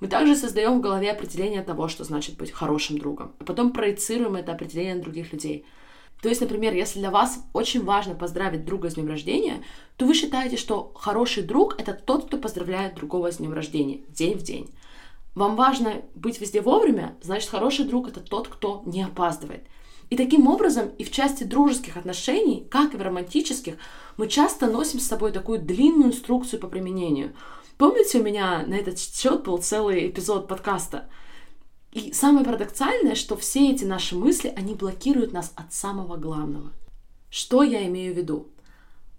Мы 0.00 0.08
также 0.08 0.36
создаем 0.36 0.78
в 0.78 0.80
голове 0.80 1.10
определение 1.10 1.62
того, 1.62 1.88
что 1.88 2.04
значит 2.04 2.38
быть 2.38 2.50
хорошим 2.50 2.98
другом, 2.98 3.32
а 3.40 3.44
потом 3.44 3.72
проецируем 3.72 4.36
это 4.36 4.52
определение 4.52 4.94
на 4.94 5.02
других 5.02 5.32
людей. 5.32 5.66
То 6.22 6.30
есть, 6.30 6.40
например, 6.40 6.72
если 6.72 7.00
для 7.00 7.10
вас 7.10 7.44
очень 7.52 7.84
важно 7.84 8.14
поздравить 8.14 8.64
друга 8.64 8.90
с 8.90 8.94
днем 8.94 9.08
рождения, 9.08 9.62
то 9.96 10.06
вы 10.06 10.14
считаете, 10.14 10.56
что 10.56 10.92
хороший 10.94 11.42
друг— 11.42 11.74
это 11.78 11.92
тот, 11.92 12.26
кто 12.26 12.38
поздравляет 12.38 12.94
другого 12.94 13.30
с 13.30 13.36
днем 13.36 13.52
рождения, 13.52 14.00
день 14.08 14.38
в 14.38 14.42
день. 14.42 14.70
Вам 15.34 15.56
важно 15.56 16.02
быть 16.14 16.40
везде 16.40 16.60
вовремя, 16.60 17.16
значит, 17.22 17.50
хороший 17.50 17.84
друг— 17.84 18.08
это 18.08 18.20
тот, 18.20 18.48
кто 18.48 18.82
не 18.86 19.02
опаздывает. 19.02 19.64
И 20.10 20.16
таким 20.16 20.48
образом 20.48 20.88
и 20.98 21.04
в 21.04 21.10
части 21.10 21.44
дружеских 21.44 21.96
отношений, 21.96 22.66
как 22.70 22.94
и 22.94 22.96
в 22.96 23.02
романтических, 23.02 23.76
мы 24.16 24.26
часто 24.26 24.66
носим 24.66 25.00
с 25.00 25.06
собой 25.06 25.32
такую 25.32 25.60
длинную 25.60 26.10
инструкцию 26.10 26.60
по 26.60 26.66
применению. 26.66 27.34
Помните, 27.76 28.18
у 28.18 28.22
меня 28.22 28.64
на 28.66 28.74
этот 28.74 28.98
счет 28.98 29.44
был 29.44 29.58
целый 29.58 30.08
эпизод 30.08 30.48
подкаста? 30.48 31.08
И 31.92 32.12
самое 32.12 32.44
парадоксальное, 32.44 33.14
что 33.14 33.36
все 33.36 33.70
эти 33.70 33.84
наши 33.84 34.16
мысли, 34.16 34.52
они 34.56 34.74
блокируют 34.74 35.32
нас 35.32 35.52
от 35.56 35.72
самого 35.72 36.16
главного. 36.16 36.72
Что 37.30 37.62
я 37.62 37.86
имею 37.86 38.14
в 38.14 38.16
виду? 38.16 38.48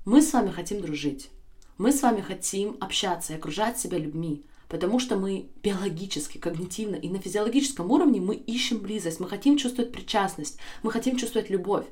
Мы 0.06 0.22
с 0.22 0.34
вами 0.34 0.50
хотим 0.50 0.82
дружить. 0.82 1.30
Мы 1.78 1.92
с 1.92 2.01
вами 2.01 2.22
хотим 2.22 2.78
общаться 2.80 3.34
и 3.34 3.36
окружать 3.38 3.80
себя 3.80 3.98
людьми, 3.98 4.44
потому 4.70 5.00
что 5.00 5.18
мы 5.18 5.50
биологически, 5.62 6.38
когнитивно 6.38 6.96
и 6.96 7.10
на 7.10 7.20
физиологическом 7.20 7.92
уровне 7.92 8.22
мы 8.22 8.36
ищем 8.36 8.78
близость, 8.78 9.20
мы 9.20 9.28
хотим 9.28 9.58
чувствовать 9.58 9.92
причастность, 9.92 10.58
мы 10.84 10.92
хотим 10.92 11.18
чувствовать 11.18 11.50
любовь. 11.50 11.86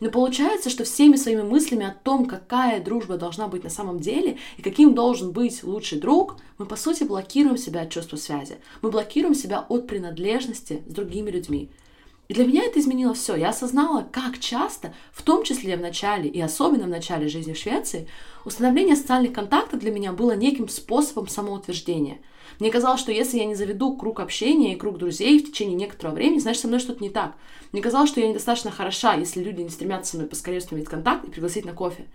Но 0.00 0.10
получается, 0.10 0.68
что 0.68 0.84
всеми 0.84 1.16
своими 1.16 1.42
мыслями 1.42 1.86
о 1.86 1.94
том, 1.94 2.26
какая 2.26 2.84
дружба 2.84 3.16
должна 3.16 3.48
быть 3.48 3.64
на 3.64 3.70
самом 3.70 4.00
деле 4.00 4.36
и 4.58 4.62
каким 4.62 4.94
должен 4.94 5.32
быть 5.32 5.62
лучший 5.64 5.98
друг, 5.98 6.36
мы 6.58 6.66
по 6.66 6.76
сути 6.76 7.04
блокируем 7.04 7.56
себя 7.56 7.82
от 7.82 7.90
чувства 7.90 8.16
связи. 8.16 8.58
Мы 8.82 8.90
блокируем 8.90 9.34
себя 9.34 9.64
от 9.66 9.86
принадлежности 9.86 10.82
с 10.86 10.92
другими 10.92 11.30
людьми. 11.30 11.70
И 12.28 12.34
для 12.34 12.46
меня 12.46 12.64
это 12.64 12.80
изменило 12.80 13.14
все. 13.14 13.36
Я 13.36 13.50
осознала, 13.50 14.08
как 14.10 14.38
часто, 14.38 14.94
в 15.12 15.22
том 15.22 15.44
числе 15.44 15.76
в 15.76 15.80
начале 15.80 16.28
и 16.28 16.40
особенно 16.40 16.84
в 16.84 16.88
начале 16.88 17.28
жизни 17.28 17.52
в 17.52 17.58
Швеции, 17.58 18.08
установление 18.44 18.96
социальных 18.96 19.32
контактов 19.32 19.80
для 19.80 19.90
меня 19.90 20.12
было 20.12 20.36
неким 20.36 20.68
способом 20.68 21.28
самоутверждения– 21.28 22.18
мне 22.58 22.70
казалось, 22.70 23.00
что 23.00 23.12
если 23.12 23.38
я 23.38 23.44
не 23.44 23.54
заведу 23.54 23.96
круг 23.96 24.20
общения 24.20 24.72
и 24.72 24.76
круг 24.76 24.98
друзей 24.98 25.38
в 25.38 25.46
течение 25.46 25.76
некоторого 25.76 26.14
времени, 26.14 26.38
значит, 26.38 26.62
со 26.62 26.68
мной 26.68 26.80
что-то 26.80 27.02
не 27.02 27.10
так. 27.10 27.34
Мне 27.72 27.82
казалось, 27.82 28.08
что 28.08 28.20
я 28.20 28.28
недостаточно 28.28 28.70
хороша, 28.70 29.14
если 29.14 29.42
люди 29.42 29.60
не 29.60 29.68
стремятся 29.68 30.12
со 30.12 30.16
мной 30.16 30.28
поскорее 30.28 30.58
установить 30.58 30.88
контакт 30.88 31.24
и 31.24 31.30
пригласить 31.30 31.64
на 31.64 31.72
кофе. 31.72 32.06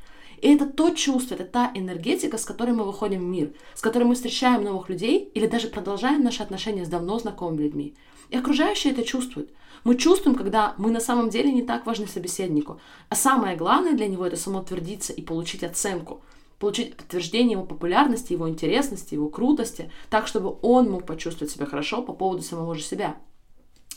И 0.42 0.54
это 0.54 0.66
то 0.66 0.90
чувство, 0.90 1.36
это 1.36 1.46
та 1.46 1.72
энергетика, 1.76 2.38
с 2.38 2.46
которой 2.46 2.72
мы 2.72 2.84
выходим 2.84 3.20
в 3.20 3.30
мир, 3.30 3.54
с 3.76 3.82
которой 3.82 4.04
мы 4.04 4.16
встречаем 4.16 4.64
новых 4.64 4.90
людей 4.90 5.30
или 5.34 5.48
даже 5.48 5.68
продолжаем 5.68 6.24
наши 6.24 6.44
отношения 6.44 6.86
с 6.86 6.90
давно 6.90 7.20
знакомыми 7.20 7.62
людьми. 7.62 7.96
И 8.30 8.38
окружающие 8.38 8.92
это 8.92 9.04
чувствуют. 9.04 9.52
Мы 9.84 9.96
чувствуем, 9.96 10.36
когда 10.36 10.74
мы 10.78 10.92
на 10.92 11.00
самом 11.00 11.30
деле 11.30 11.52
не 11.52 11.62
так 11.62 11.86
важны 11.86 12.08
собеседнику. 12.08 12.80
А 13.10 13.16
самое 13.16 13.56
главное 13.56 13.94
для 13.94 14.08
него 14.08 14.26
это 14.26 14.36
самоутвердиться 14.36 15.14
и 15.14 15.22
получить 15.22 15.64
оценку– 15.64 16.22
получить 16.62 16.96
подтверждение 16.96 17.54
его 17.54 17.66
популярности, 17.66 18.34
его 18.34 18.48
интересности, 18.48 19.16
его 19.16 19.30
крутости, 19.30 19.92
так, 20.10 20.28
чтобы 20.28 20.56
он 20.62 20.90
мог 20.92 21.06
почувствовать 21.06 21.52
себя 21.52 21.66
хорошо 21.66 22.04
по 22.04 22.14
поводу 22.14 22.44
самого 22.44 22.76
же 22.76 22.84
себя. 22.84 23.18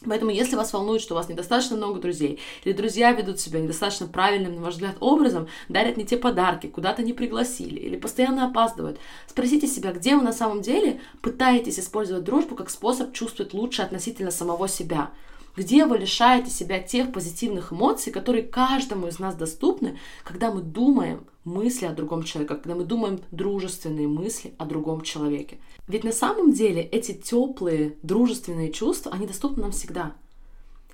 Поэтому, 0.06 0.30
если 0.30 0.56
вас 0.56 0.72
волнует, 0.72 1.00
что 1.00 1.14
у 1.14 1.16
вас 1.16 1.28
недостаточно 1.28 1.76
много 1.76 2.00
друзей, 2.00 2.40
или 2.64 2.72
друзья 2.72 3.12
ведут 3.12 3.40
себя 3.40 3.60
недостаточно 3.60 4.06
правильным, 4.06 4.56
на 4.56 4.62
ваш 4.62 4.74
взгляд, 4.74 4.96
образом, 5.00 5.48
дарят 5.68 5.96
не 5.96 6.04
те 6.04 6.16
подарки, 6.16 6.66
куда-то 6.66 7.02
не 7.02 7.12
пригласили, 7.12 7.80
или 7.80 7.96
постоянно 7.96 8.46
опаздывают, 8.46 8.98
спросите 9.26 9.66
себя, 9.66 9.92
где 9.92 10.16
вы 10.16 10.22
на 10.22 10.32
самом 10.32 10.62
деле 10.62 11.00
пытаетесь 11.22 11.78
использовать 11.78 12.24
дружбу 12.24 12.54
как 12.54 12.70
способ 12.70 13.12
чувствовать 13.12 13.54
лучше 13.54 13.82
относительно 13.82 14.30
самого 14.30 14.68
себя 14.68 15.10
где 15.56 15.86
вы 15.86 15.98
лишаете 15.98 16.50
себя 16.50 16.80
тех 16.80 17.12
позитивных 17.12 17.72
эмоций, 17.72 18.12
которые 18.12 18.42
каждому 18.42 19.06
из 19.06 19.18
нас 19.18 19.34
доступны, 19.34 19.98
когда 20.24 20.50
мы 20.50 20.62
думаем 20.62 21.26
мысли 21.44 21.86
о 21.86 21.92
другом 21.92 22.22
человеке, 22.22 22.54
когда 22.54 22.74
мы 22.74 22.84
думаем 22.84 23.20
дружественные 23.30 24.08
мысли 24.08 24.54
о 24.58 24.64
другом 24.64 25.02
человеке. 25.02 25.58
Ведь 25.86 26.04
на 26.04 26.12
самом 26.12 26.52
деле 26.52 26.82
эти 26.82 27.12
теплые, 27.12 27.96
дружественные 28.02 28.72
чувства, 28.72 29.12
они 29.12 29.26
доступны 29.26 29.62
нам 29.62 29.72
всегда. 29.72 30.14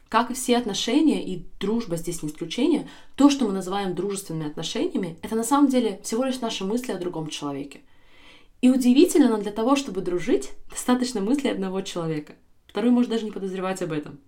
Как 0.09 0.33
и 0.33 0.35
все 0.35 0.57
отношения, 0.57 1.25
и 1.25 1.45
дружба 1.61 1.97
здесь 1.97 2.25
не 2.25 2.31
исключение, 2.31 2.88
то, 3.14 3.31
что 3.31 3.47
мы 3.47 3.52
называем 3.52 3.95
дружественными 3.95 4.50
отношениями, 4.50 5.17
это 5.23 5.37
на 5.37 5.45
самом 5.45 5.69
деле 5.69 6.00
всего 6.02 6.25
лишь 6.25 6.40
наши 6.40 6.64
мысли 6.64 6.90
о 6.90 6.99
другом 6.99 7.29
человеке. 7.29 7.81
И 8.61 8.69
удивительно, 8.69 9.29
но 9.29 9.38
для 9.38 9.52
того, 9.52 9.76
чтобы 9.76 10.00
дружить, 10.00 10.50
достаточно 10.69 11.21
мысли 11.21 11.47
одного 11.47 11.81
человека. 11.83 12.35
Второй 12.67 12.90
может 12.90 13.11
даже 13.11 13.25
не 13.25 13.31
подозревать 13.31 13.83
об 13.83 13.93
этом. 13.93 14.19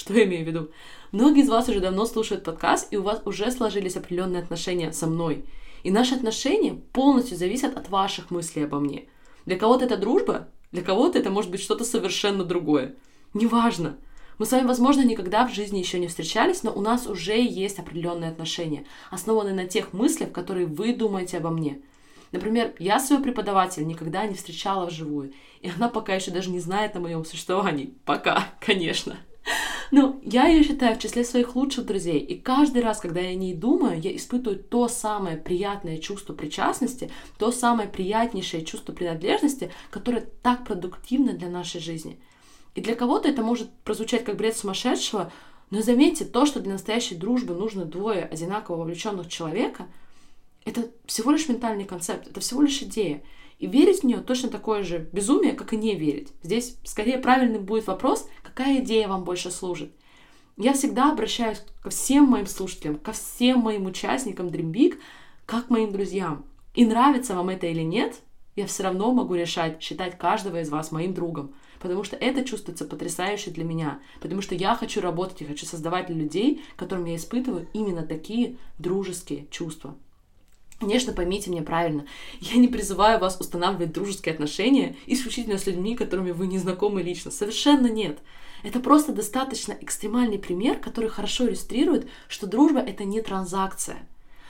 Что 0.00 0.14
я 0.14 0.24
имею 0.24 0.46
в 0.46 0.48
виду? 0.48 0.70
Многие 1.12 1.42
из 1.42 1.50
вас 1.50 1.68
уже 1.68 1.78
давно 1.78 2.06
слушают 2.06 2.42
подкаст, 2.42 2.90
и 2.90 2.96
у 2.96 3.02
вас 3.02 3.20
уже 3.26 3.50
сложились 3.50 3.96
определенные 3.96 4.42
отношения 4.42 4.94
со 4.94 5.06
мной. 5.06 5.44
И 5.82 5.90
наши 5.90 6.14
отношения 6.14 6.72
полностью 6.72 7.36
зависят 7.36 7.76
от 7.76 7.90
ваших 7.90 8.30
мыслей 8.30 8.64
обо 8.64 8.80
мне. 8.80 9.08
Для 9.44 9.58
кого-то 9.58 9.84
это 9.84 9.98
дружба, 9.98 10.48
для 10.72 10.80
кого-то 10.80 11.18
это 11.18 11.28
может 11.28 11.50
быть 11.50 11.60
что-то 11.60 11.84
совершенно 11.84 12.44
другое. 12.44 12.94
Неважно. 13.34 13.98
Мы 14.38 14.46
с 14.46 14.52
вами, 14.52 14.66
возможно, 14.66 15.02
никогда 15.02 15.46
в 15.46 15.52
жизни 15.52 15.80
еще 15.80 15.98
не 15.98 16.08
встречались, 16.08 16.62
но 16.62 16.72
у 16.72 16.80
нас 16.80 17.06
уже 17.06 17.38
есть 17.38 17.78
определенные 17.78 18.30
отношения, 18.30 18.86
основанные 19.10 19.52
на 19.52 19.66
тех 19.66 19.92
мыслях, 19.92 20.32
которые 20.32 20.64
вы 20.64 20.94
думаете 20.94 21.36
обо 21.36 21.50
мне. 21.50 21.82
Например, 22.32 22.74
я 22.78 23.00
своего 23.00 23.22
преподавателя 23.22 23.84
никогда 23.84 24.24
не 24.24 24.34
встречала 24.34 24.86
вживую, 24.86 25.34
и 25.60 25.68
она 25.68 25.90
пока 25.90 26.14
еще 26.14 26.30
даже 26.30 26.48
не 26.48 26.58
знает 26.58 26.96
о 26.96 27.00
моем 27.00 27.26
существовании. 27.26 27.92
Пока, 28.06 28.46
конечно. 28.60 29.18
Ну, 29.90 30.20
я 30.22 30.46
ее 30.46 30.62
считаю 30.62 30.94
в 30.94 31.00
числе 31.00 31.24
своих 31.24 31.56
лучших 31.56 31.84
друзей. 31.84 32.18
И 32.18 32.38
каждый 32.38 32.82
раз, 32.82 33.00
когда 33.00 33.20
я 33.20 33.30
о 33.30 33.34
ней 33.34 33.54
думаю, 33.54 34.00
я 34.00 34.14
испытываю 34.14 34.58
то 34.58 34.86
самое 34.86 35.36
приятное 35.36 35.98
чувство 35.98 36.32
причастности, 36.32 37.10
то 37.38 37.50
самое 37.50 37.88
приятнейшее 37.88 38.64
чувство 38.64 38.92
принадлежности, 38.92 39.72
которое 39.90 40.28
так 40.42 40.64
продуктивно 40.64 41.32
для 41.32 41.48
нашей 41.48 41.80
жизни. 41.80 42.20
И 42.76 42.80
для 42.80 42.94
кого-то 42.94 43.28
это 43.28 43.42
может 43.42 43.70
прозвучать 43.84 44.24
как 44.24 44.36
бред 44.36 44.56
сумасшедшего, 44.56 45.32
но 45.70 45.82
заметьте, 45.82 46.24
то, 46.24 46.46
что 46.46 46.60
для 46.60 46.72
настоящей 46.72 47.14
дружбы 47.14 47.54
нужно 47.54 47.84
двое 47.84 48.24
одинаково 48.24 48.76
вовлеченных 48.76 49.28
человека, 49.28 49.86
это 50.64 50.90
всего 51.06 51.30
лишь 51.30 51.48
ментальный 51.48 51.84
концепт, 51.84 52.28
это 52.28 52.40
всего 52.40 52.62
лишь 52.62 52.82
идея. 52.82 53.22
И 53.58 53.66
верить 53.66 54.00
в 54.00 54.04
нее 54.04 54.18
точно 54.18 54.48
такое 54.48 54.82
же 54.82 55.08
безумие, 55.12 55.52
как 55.52 55.72
и 55.72 55.76
не 55.76 55.94
верить. 55.94 56.32
Здесь 56.42 56.76
скорее 56.84 57.18
правильным 57.18 57.64
будет 57.64 57.86
вопрос, 57.86 58.26
какая 58.50 58.80
идея 58.80 59.08
вам 59.08 59.24
больше 59.24 59.50
служит. 59.50 59.92
Я 60.56 60.72
всегда 60.72 61.12
обращаюсь 61.12 61.62
ко 61.82 61.90
всем 61.90 62.24
моим 62.24 62.46
слушателям, 62.46 62.96
ко 62.96 63.12
всем 63.12 63.60
моим 63.60 63.86
участникам 63.86 64.48
Dream 64.48 64.72
Big, 64.72 64.98
как 65.46 65.70
моим 65.70 65.92
друзьям. 65.92 66.44
И 66.74 66.84
нравится 66.84 67.34
вам 67.34 67.48
это 67.48 67.66
или 67.66 67.82
нет, 67.82 68.20
я 68.56 68.66
все 68.66 68.82
равно 68.82 69.12
могу 69.12 69.34
решать, 69.34 69.80
считать 69.80 70.18
каждого 70.18 70.60
из 70.60 70.68
вас 70.68 70.92
моим 70.92 71.14
другом. 71.14 71.54
Потому 71.78 72.04
что 72.04 72.16
это 72.16 72.44
чувствуется 72.44 72.84
потрясающе 72.84 73.50
для 73.50 73.64
меня. 73.64 74.00
Потому 74.20 74.42
что 74.42 74.54
я 74.54 74.74
хочу 74.74 75.00
работать 75.00 75.40
и 75.40 75.46
хочу 75.46 75.64
создавать 75.64 76.08
для 76.08 76.16
людей, 76.16 76.62
которым 76.76 77.06
я 77.06 77.16
испытываю 77.16 77.68
именно 77.72 78.02
такие 78.02 78.56
дружеские 78.78 79.46
чувства. 79.50 79.94
Конечно, 80.80 81.12
поймите 81.12 81.50
меня 81.50 81.62
правильно, 81.62 82.06
я 82.40 82.56
не 82.56 82.66
призываю 82.66 83.20
вас 83.20 83.38
устанавливать 83.38 83.92
дружеские 83.92 84.32
отношения 84.32 84.96
исключительно 85.06 85.58
с 85.58 85.66
людьми, 85.66 85.94
которыми 85.94 86.30
вы 86.30 86.46
не 86.46 86.56
знакомы 86.58 87.02
лично. 87.02 87.30
Совершенно 87.30 87.86
нет. 87.86 88.18
Это 88.62 88.80
просто 88.80 89.12
достаточно 89.12 89.76
экстремальный 89.78 90.38
пример, 90.38 90.78
который 90.78 91.10
хорошо 91.10 91.46
иллюстрирует, 91.46 92.08
что 92.28 92.46
дружба— 92.46 92.80
это 92.80 93.04
не 93.04 93.20
транзакция. 93.20 94.08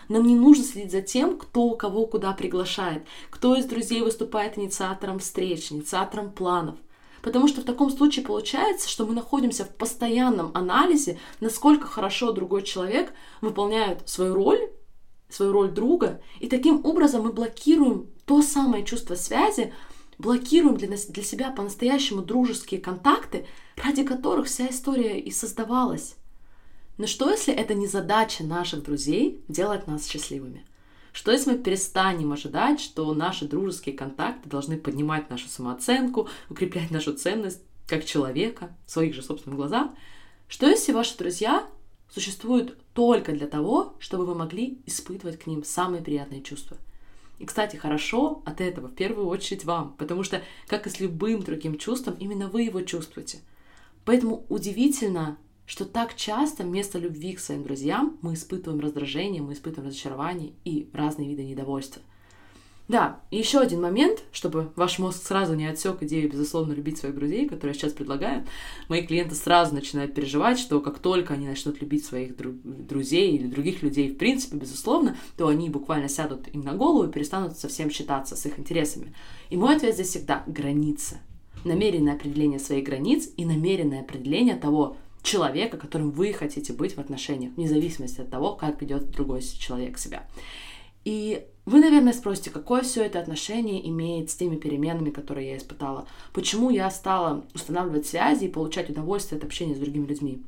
Нам 0.09 0.25
не 0.25 0.37
нужно 0.37 0.63
следить 0.63 0.93
за 0.93 1.03
тем, 1.03 1.37
кто 1.37 1.71
кого 1.71 2.07
куда 2.07 2.33
приглашает, 2.33 3.03
кто 3.31 3.57
из 3.57 3.65
друзей 3.65 4.03
выступает 4.03 4.57
инициатором 4.57 5.19
встреч, 5.19 5.73
инициатором 5.73 6.31
планов. 6.31 6.77
Потому 7.23 7.49
что 7.49 7.61
в 7.61 7.65
таком 7.65 7.91
случае 7.91 8.25
получается, 8.25 8.89
что 8.89 9.05
мы 9.05 9.15
находимся 9.15 9.65
в 9.65 9.75
постоянном 9.75 10.53
анализе, 10.55 11.19
насколько 11.41 11.89
хорошо 11.89 12.31
другой 12.31 12.63
человек 12.63 13.13
выполняет 13.41 14.09
свою 14.09 14.35
роль 14.35 14.71
свою 15.31 15.53
роль 15.53 15.71
друга, 15.71 16.21
и 16.39 16.49
таким 16.49 16.85
образом 16.85 17.23
мы 17.23 17.33
блокируем 17.33 18.07
то 18.25 18.43
самое 18.43 18.85
чувство 18.85 19.15
связи, 19.15 19.73
блокируем 20.19 20.77
для, 20.77 20.89
нас, 20.89 21.07
для 21.07 21.23
себя 21.23 21.51
по-настоящему 21.51 22.23
дружеские 22.23 22.81
контакты, 22.81 23.47
ради 23.77 24.05
которых 24.05 24.47
вся 24.47 24.69
история 24.69 25.19
и 25.19 25.31
создавалась. 25.31 26.17
Но 26.99 27.07
что 27.07 27.31
если 27.31 27.55
это 27.55 27.75
не 27.75 27.87
задача 27.87 28.45
наших 28.45 28.83
друзей 28.83 29.43
делать 29.49 29.87
нас 29.87 30.07
счастливыми? 30.07 30.67
Что 31.13 31.33
если 31.33 31.53
мы 31.53 31.59
перестанем 31.59 32.33
ожидать, 32.33 32.81
что 32.81 33.13
наши 33.15 33.49
дружеские 33.49 33.97
контакты 33.97 34.49
должны 34.49 34.77
поднимать 34.77 35.31
нашу 35.31 35.49
самооценку, 35.49 36.29
укреплять 36.49 36.91
нашу 36.91 37.15
ценность 37.15 37.63
как 37.89 38.05
человека 38.05 38.77
в 38.87 38.91
своих 38.91 39.15
же 39.15 39.23
собственных 39.23 39.57
глазах? 39.59 39.91
Что 40.47 40.69
если 40.69 40.93
ваши 40.93 41.17
друзья 41.17 41.67
существуют 42.13 42.77
только 42.93 43.33
для 43.33 43.47
того, 43.47 43.95
чтобы 43.99 44.27
вы 44.27 44.35
могли 44.35 44.79
испытывать 44.87 45.39
к 45.39 45.47
ним 45.47 45.65
самые 45.65 46.03
приятные 46.03 46.43
чувства? 46.43 46.77
И, 47.39 47.47
кстати, 47.47 47.77
хорошо 47.77 48.43
от 48.45 48.61
этого 48.61 48.89
в 48.89 48.95
первую 48.95 49.27
очередь 49.27 49.65
вам, 49.65 49.95
потому 49.97 50.23
что, 50.25 50.43
как 50.67 50.87
и 50.87 50.91
с 50.91 51.01
любым 51.01 51.43
другим 51.43 51.79
чувством, 51.79 52.17
именно 52.21 52.49
вы 52.49 52.63
его 52.63 52.83
чувствуете. 52.83 53.39
Поэтому 54.05 54.45
удивительно, 54.51 55.39
что 55.65 55.85
так 55.85 56.17
часто 56.17 56.65
вместо 56.65 56.99
любви 56.99 57.33
к 57.33 57.41
своим 57.41 57.63
друзьям 57.63 58.19
мы 58.23 58.35
испытываем 58.35 58.81
раздражение, 58.81 59.41
мы 59.41 59.55
испытываем 59.55 59.89
разочарование 59.89 60.53
и 60.65 60.91
разные 60.93 61.29
виды 61.29 61.45
недовольства. 61.45 62.03
Да, 62.91 63.21
и 63.31 63.37
еще 63.37 63.61
один 63.61 63.83
момент, 63.83 64.25
чтобы 64.33 64.73
ваш 64.75 64.99
мозг 64.99 65.23
сразу 65.25 65.55
не 65.55 65.65
отсек 65.65 66.03
идею, 66.03 66.29
безусловно, 66.29 66.73
любить 66.73 66.99
своих 66.99 67.15
друзей, 67.15 67.49
которую 67.49 67.73
я 67.73 67.79
сейчас 67.79 67.93
предлагаю. 67.93 68.45
Мои 68.89 69.07
клиенты 69.07 69.37
сразу 69.37 69.77
начинают 69.77 70.13
переживать, 70.13 70.59
что 70.59 70.81
как 70.81 70.99
только 70.99 71.35
они 71.35 71.47
начнут 71.47 71.81
любить 71.81 72.05
своих 72.05 72.33
дру- 72.33 72.61
друзей 72.65 73.37
или 73.37 73.47
других 73.47 73.85
людей 73.85 74.11
в 74.11 74.19
принципе, 74.19 74.57
безусловно, 74.57 75.17
то 75.37 75.47
они 75.47 75.71
буквально 75.71 76.09
сядут 76.09 76.49
им 76.49 76.63
на 76.63 76.73
голову 76.73 77.05
и 77.05 77.13
перестанут 77.13 77.57
совсем 77.57 77.93
считаться 77.93 78.35
с 78.35 78.45
их 78.45 78.59
интересами. 78.59 79.15
И 79.51 79.57
мой 79.57 79.77
ответ 79.77 79.95
здесь 79.95 80.09
всегда– 80.09 80.43
границы. 80.49 81.19
Намеренное 81.65 82.15
определение 82.15 82.59
своих 82.59 82.85
границ 82.85 83.31
и 83.37 83.45
намеренное 83.45 84.01
определение 84.01 84.57
того, 84.57 84.97
человека, 85.23 85.77
которым 85.77 86.11
вы 86.11 86.33
хотите 86.33 86.73
быть 86.73 86.97
в 86.97 86.99
отношениях, 86.99 87.53
вне 87.55 87.69
зависимости 87.69 88.21
от 88.21 88.31
того, 88.31 88.55
как 88.55 88.81
ведет 88.81 89.11
другой 89.11 89.43
человек 89.43 89.97
себя. 89.97 90.25
И 91.05 91.47
вы, 91.67 91.81
наверное, 91.81 92.13
спросите, 92.13 92.51
какое 92.51 92.83
все 92.83 93.05
это 93.05 93.21
отношение 93.21 93.89
имеет 93.89 94.31
с 94.31 94.35
теми 94.35 94.57
переменами, 94.57 95.11
которые 95.11 95.51
я 95.51 95.57
испытала? 95.57 96.07
Почему 96.33 96.71
я 96.71 96.91
стала 96.91 97.45
устанавливать 97.55 98.07
связи 98.07 98.45
и 98.45 98.51
получать 98.51 98.91
удовольствие 98.91 99.39
от 99.39 99.45
общения 99.45 99.75
с 99.75 99.79
другими 99.79 100.07
людьми? 100.07 100.43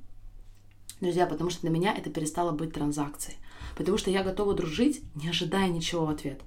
Друзья, 1.01 1.27
потому 1.27 1.51
что 1.51 1.63
для 1.63 1.71
меня 1.71 1.95
это 1.97 2.11
перестало 2.11 2.53
быть 2.53 2.73
транзакцией. 2.73 3.39
Потому 3.77 3.99
что 3.99 4.11
я 4.11 4.23
готова 4.23 4.55
дружить, 4.55 5.03
не 5.15 5.29
ожидая 5.29 5.69
ничего 5.69 6.07
в 6.07 6.11
ответ. 6.11 6.41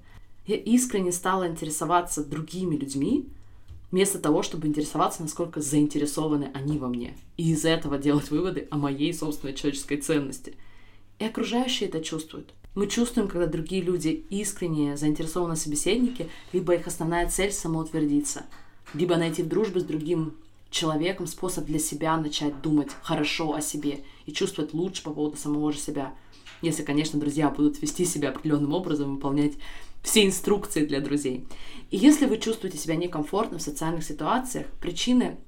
Я 0.46 0.56
искренне 0.56 1.12
стала 1.12 1.48
интересоваться 1.48 2.24
другими 2.24 2.76
людьми, 2.76 3.28
вместо 3.90 4.18
того, 4.18 4.42
чтобы 4.42 4.68
интересоваться, 4.68 5.22
насколько 5.22 5.60
заинтересованы 5.60 6.50
они 6.54 6.78
во 6.78 6.88
мне, 6.88 7.16
и 7.36 7.50
из 7.50 7.64
этого 7.64 7.98
делать 7.98 8.30
выводы 8.30 8.68
о 8.70 8.76
моей 8.76 9.12
собственной 9.12 9.54
человеческой 9.54 9.96
ценности. 9.96 10.54
И 11.18 11.24
окружающие 11.24 11.88
это 11.88 12.00
чувствуют. 12.02 12.52
Мы 12.76 12.88
чувствуем, 12.88 13.26
когда 13.26 13.46
другие 13.46 13.80
люди 13.80 14.26
искренне 14.28 14.98
заинтересованы 14.98 15.56
собеседники, 15.56 16.28
либо 16.52 16.74
их 16.74 16.86
основная 16.86 17.26
цель 17.26 17.50
самоутвердиться, 17.50 18.44
либо 18.92 19.16
найти 19.16 19.42
в 19.42 19.48
дружбе 19.48 19.80
с 19.80 19.84
другим 19.84 20.34
человеком 20.70 21.26
способ 21.26 21.64
для 21.64 21.78
себя 21.78 22.14
начать 22.18 22.60
думать 22.60 22.90
хорошо 23.00 23.54
о 23.54 23.62
себе 23.62 24.00
и 24.26 24.32
чувствовать 24.32 24.74
лучше 24.74 25.02
по 25.02 25.10
поводу 25.10 25.38
самого 25.38 25.72
же 25.72 25.78
себя. 25.78 26.14
Если, 26.60 26.82
конечно, 26.82 27.18
друзья 27.18 27.48
будут 27.48 27.80
вести 27.80 28.04
себя 28.04 28.28
определенным 28.28 28.74
образом, 28.74 29.14
выполнять 29.14 29.54
все 30.02 30.26
инструкции 30.26 30.84
для 30.84 31.00
друзей. 31.00 31.46
И 31.90 31.96
если 31.96 32.26
вы 32.26 32.36
чувствуете 32.36 32.76
себя 32.76 32.96
некомфортно 32.96 33.56
в 33.56 33.62
социальных 33.62 34.04
ситуациях, 34.04 34.66
причины 34.82 35.38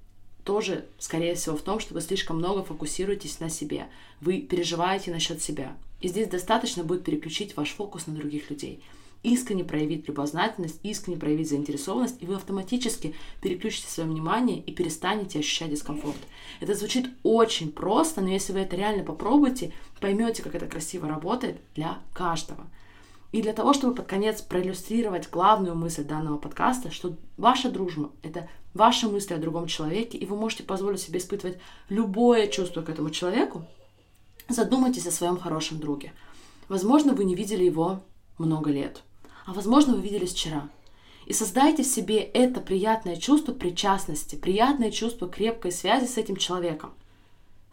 тоже, 0.44 0.86
скорее 0.98 1.34
всего, 1.34 1.58
в 1.58 1.62
том, 1.62 1.78
что 1.78 1.92
вы 1.92 2.00
слишком 2.00 2.38
много 2.38 2.64
фокусируетесь 2.64 3.38
на 3.38 3.50
себе. 3.50 3.88
Вы 4.22 4.40
переживаете 4.40 5.10
насчет 5.10 5.42
себя. 5.42 5.76
И 6.00 6.08
здесь 6.08 6.28
достаточно 6.28 6.84
будет 6.84 7.04
переключить 7.04 7.56
ваш 7.56 7.70
фокус 7.70 8.06
на 8.06 8.14
других 8.14 8.50
людей. 8.50 8.82
Искренне 9.24 9.64
проявить 9.64 10.06
любознательность, 10.06 10.78
искренне 10.84 11.18
проявить 11.18 11.48
заинтересованность, 11.48 12.22
и 12.22 12.26
вы 12.26 12.36
автоматически 12.36 13.16
переключите 13.42 13.88
свое 13.88 14.08
внимание 14.08 14.60
и 14.60 14.72
перестанете 14.72 15.40
ощущать 15.40 15.70
дискомфорт. 15.70 16.18
Это 16.60 16.74
звучит 16.74 17.10
очень 17.24 17.72
просто, 17.72 18.20
но 18.20 18.28
если 18.28 18.52
вы 18.52 18.60
это 18.60 18.76
реально 18.76 19.02
попробуете, 19.02 19.72
поймете, 20.00 20.44
как 20.44 20.54
это 20.54 20.66
красиво 20.66 21.08
работает 21.08 21.58
для 21.74 21.98
каждого. 22.14 22.68
И 23.32 23.42
для 23.42 23.52
того, 23.52 23.74
чтобы 23.74 23.94
под 23.94 24.06
конец 24.06 24.40
проиллюстрировать 24.40 25.28
главную 25.28 25.74
мысль 25.74 26.04
данного 26.04 26.38
подкаста, 26.38 26.90
что 26.90 27.16
ваша 27.36 27.70
дружба— 27.70 28.10
это 28.22 28.48
ваши 28.72 29.08
мысли 29.08 29.34
о 29.34 29.38
другом 29.38 29.66
человеке, 29.66 30.16
и 30.16 30.24
вы 30.26 30.36
можете 30.36 30.62
позволить 30.62 31.00
себе 31.00 31.18
испытывать 31.18 31.58
любое 31.88 32.46
чувство 32.46 32.82
к 32.82 32.88
этому 32.88 33.10
человеку, 33.10 33.66
задумайтесь 34.48 35.06
о 35.06 35.12
своем 35.12 35.38
хорошем 35.38 35.78
друге. 35.78 36.12
Возможно, 36.68 37.12
вы 37.12 37.24
не 37.24 37.34
видели 37.34 37.64
его 37.64 38.00
много 38.38 38.70
лет, 38.70 39.02
а 39.46 39.52
возможно, 39.52 39.94
вы 39.94 40.02
виделись 40.02 40.32
вчера. 40.32 40.68
И 41.26 41.32
создайте 41.32 41.82
в 41.82 41.86
себе 41.86 42.20
это 42.20 42.60
приятное 42.60 43.16
чувство 43.16 43.52
причастности, 43.52 44.36
приятное 44.36 44.90
чувство 44.90 45.28
крепкой 45.28 45.72
связи 45.72 46.06
с 46.06 46.16
этим 46.16 46.36
человеком. 46.36 46.90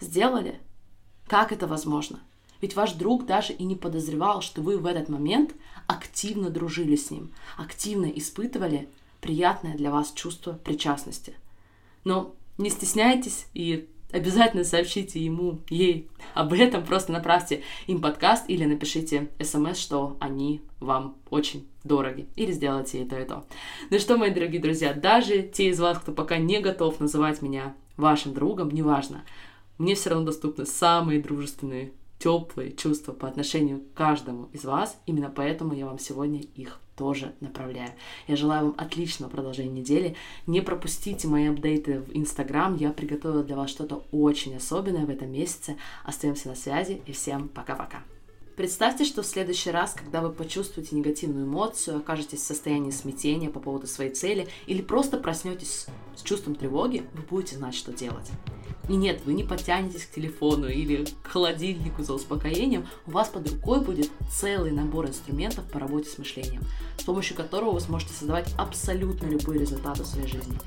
Сделали? 0.02 0.60
Как 1.28 1.52
это 1.52 1.66
возможно? 1.66 2.20
Ведь 2.62 2.76
ваш 2.76 2.94
друг 2.94 3.26
даже 3.26 3.54
и 3.54 3.64
не 3.64 3.76
подозревал, 3.76 4.42
что 4.42 4.62
вы 4.62 4.78
в 4.78 4.86
этот 4.86 5.10
момент 5.10 5.54
активно 5.88 6.50
дружили 6.50 6.96
с 6.96 7.12
ним, 7.12 7.32
активно 7.58 8.06
испытывали 8.06 8.90
приятное 9.22 9.76
для 9.76 9.92
вас 9.92 10.12
чувство 10.12 10.54
причастности. 10.54 11.36
Но 12.04 12.34
не 12.58 12.70
стесняйтесь 12.70 13.48
и 13.54 13.88
обязательно 14.12 14.64
сообщите 14.64 15.20
ему, 15.20 15.60
ей 15.70 16.08
об 16.34 16.54
этом, 16.54 16.84
просто 16.84 17.12
направьте 17.12 17.64
им 17.88 18.02
подкаст 18.02 18.46
или 18.48 18.66
напишите 18.66 19.30
смс, 19.42 19.78
что 19.78 20.18
они 20.20 20.62
вам 20.80 21.16
очень 21.30 21.68
дороги, 21.84 22.28
или 22.36 22.52
сделайте 22.52 23.02
и 23.02 23.06
то, 23.06 23.20
и 23.20 23.26
то. 23.26 23.46
Ну 23.90 24.00
что, 24.00 24.18
мои 24.18 24.32
дорогие 24.32 24.62
друзья, 24.62 24.94
даже 24.94 25.44
те 25.44 25.70
из 25.70 25.80
вас, 25.80 26.00
кто 26.00 26.12
пока 26.12 26.38
не 26.38 26.60
готов 26.60 27.00
называть 27.00 27.42
меня 27.42 27.76
вашим 27.98 28.34
другом, 28.34 28.72
неважно, 28.72 29.24
мне 29.78 29.96
все 29.96 30.12
равно 30.12 30.28
доступны 30.28 30.66
самые 30.66 31.22
дружественные 31.22 31.92
теплые 32.20 32.72
чувства 32.72 33.12
по 33.12 33.28
отношению 33.28 33.82
к 33.82 33.94
каждому 33.94 34.50
из 34.54 34.64
вас. 34.64 35.00
Именно 35.06 35.30
поэтому 35.30 35.74
я 35.74 35.86
вам 35.86 36.00
сегодня 36.00 36.42
их 36.56 36.80
тоже 36.96 37.34
направляю. 37.42 37.92
Я 38.28 38.36
желаю 38.36 38.68
вам 38.68 38.76
отличного 38.78 39.30
продолжения 39.30 39.82
недели. 39.82 40.16
Не 40.48 40.62
пропустите 40.62 41.28
мои 41.28 41.48
апдейты 41.48 42.00
в 42.00 42.16
Инстаграм. 42.16 42.76
Я 42.76 42.92
приготовила 42.92 43.44
для 43.44 43.56
вас 43.56 43.70
что-то 43.70 44.06
очень 44.12 44.56
особенное 44.56 45.06
в 45.06 45.10
этом 45.10 45.32
месяце. 45.32 45.78
Остаемся 46.04 46.50
на 46.50 46.56
связи 46.56 47.02
и 47.06 47.12
всем 47.12 47.50
пока-пока. 47.50 48.04
Представьте, 48.56 49.04
что 49.04 49.22
в 49.22 49.26
следующий 49.26 49.70
раз, 49.70 49.94
когда 49.94 50.22
вы 50.22 50.32
почувствуете 50.32 50.96
негативную 50.96 51.46
эмоцию, 51.46 51.98
окажетесь 51.98 52.40
в 52.40 52.46
состоянии 52.46 52.92
смятения 52.92 53.50
по 53.50 53.60
поводу 53.60 53.86
своей 53.86 54.12
цели 54.12 54.48
или 54.66 54.82
просто 54.82 55.18
проснетесь 55.18 55.88
с 56.16 56.22
чувством 56.24 56.56
тревоги, 56.56 57.04
вы 57.14 57.24
будете 57.24 57.58
знать, 57.58 57.76
что 57.76 57.92
делать. 57.92 58.32
И 58.88 58.96
нет, 58.96 59.22
вы 59.26 59.34
не 59.34 59.44
подтянетесь 59.44 60.06
к 60.06 60.12
телефону 60.12 60.68
или 60.68 61.06
к 61.24 61.28
холодильнику 61.28 62.04
за 62.04 62.14
успокоением, 62.14 62.88
у 63.08 63.12
вас 63.12 63.30
под 63.30 63.50
рукой 63.50 63.82
будет 63.82 64.12
целый 64.32 64.72
набор 64.72 65.08
инструментов 65.08 65.66
по 65.66 65.80
работе 65.80 66.10
с 66.10 66.18
мышлением, 66.18 66.62
с 66.98 67.04
помощью 67.04 67.36
которого 67.36 67.72
вы 67.72 67.80
сможете 67.82 68.14
создавать 68.14 68.54
абсолютно 68.58 69.28
любые 69.28 69.60
результаты 69.60 70.04
в 70.04 70.08
своей 70.08 70.28
жизни. 70.28 70.58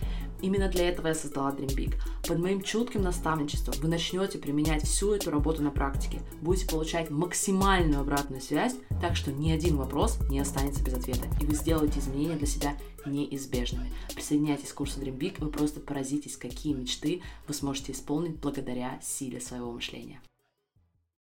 Именно 0.40 0.68
для 0.68 0.88
этого 0.88 1.08
я 1.08 1.14
создала 1.14 1.50
Dream 1.50 1.74
Big. 1.76 1.94
Под 2.26 2.38
моим 2.38 2.62
чутким 2.62 3.02
наставничеством 3.02 3.74
вы 3.80 3.88
начнете 3.88 4.38
применять 4.38 4.84
всю 4.84 5.12
эту 5.12 5.30
работу 5.30 5.62
на 5.62 5.70
практике, 5.70 6.20
будете 6.40 6.68
получать 6.68 7.10
максимальную 7.10 8.00
обратную 8.00 8.40
связь, 8.40 8.76
так 9.00 9.16
что 9.16 9.32
ни 9.32 9.50
один 9.50 9.76
вопрос 9.76 10.18
не 10.30 10.40
останется 10.40 10.82
без 10.82 10.94
ответа, 10.94 11.28
и 11.40 11.46
вы 11.46 11.54
сделаете 11.54 12.00
изменения 12.00 12.36
для 12.36 12.46
себя 12.46 12.76
неизбежными. 13.06 13.90
Присоединяйтесь 14.14 14.72
к 14.72 14.76
курсу 14.76 15.00
Dream 15.00 15.18
Big, 15.18 15.36
вы 15.38 15.50
просто 15.50 15.80
поразитесь, 15.80 16.36
какие 16.36 16.74
мечты 16.74 17.22
вы 17.46 17.54
сможете 17.54 17.92
исполнить 17.92 18.36
благодаря 18.36 19.00
силе 19.02 19.40
своего 19.40 19.72
мышления. 19.72 20.20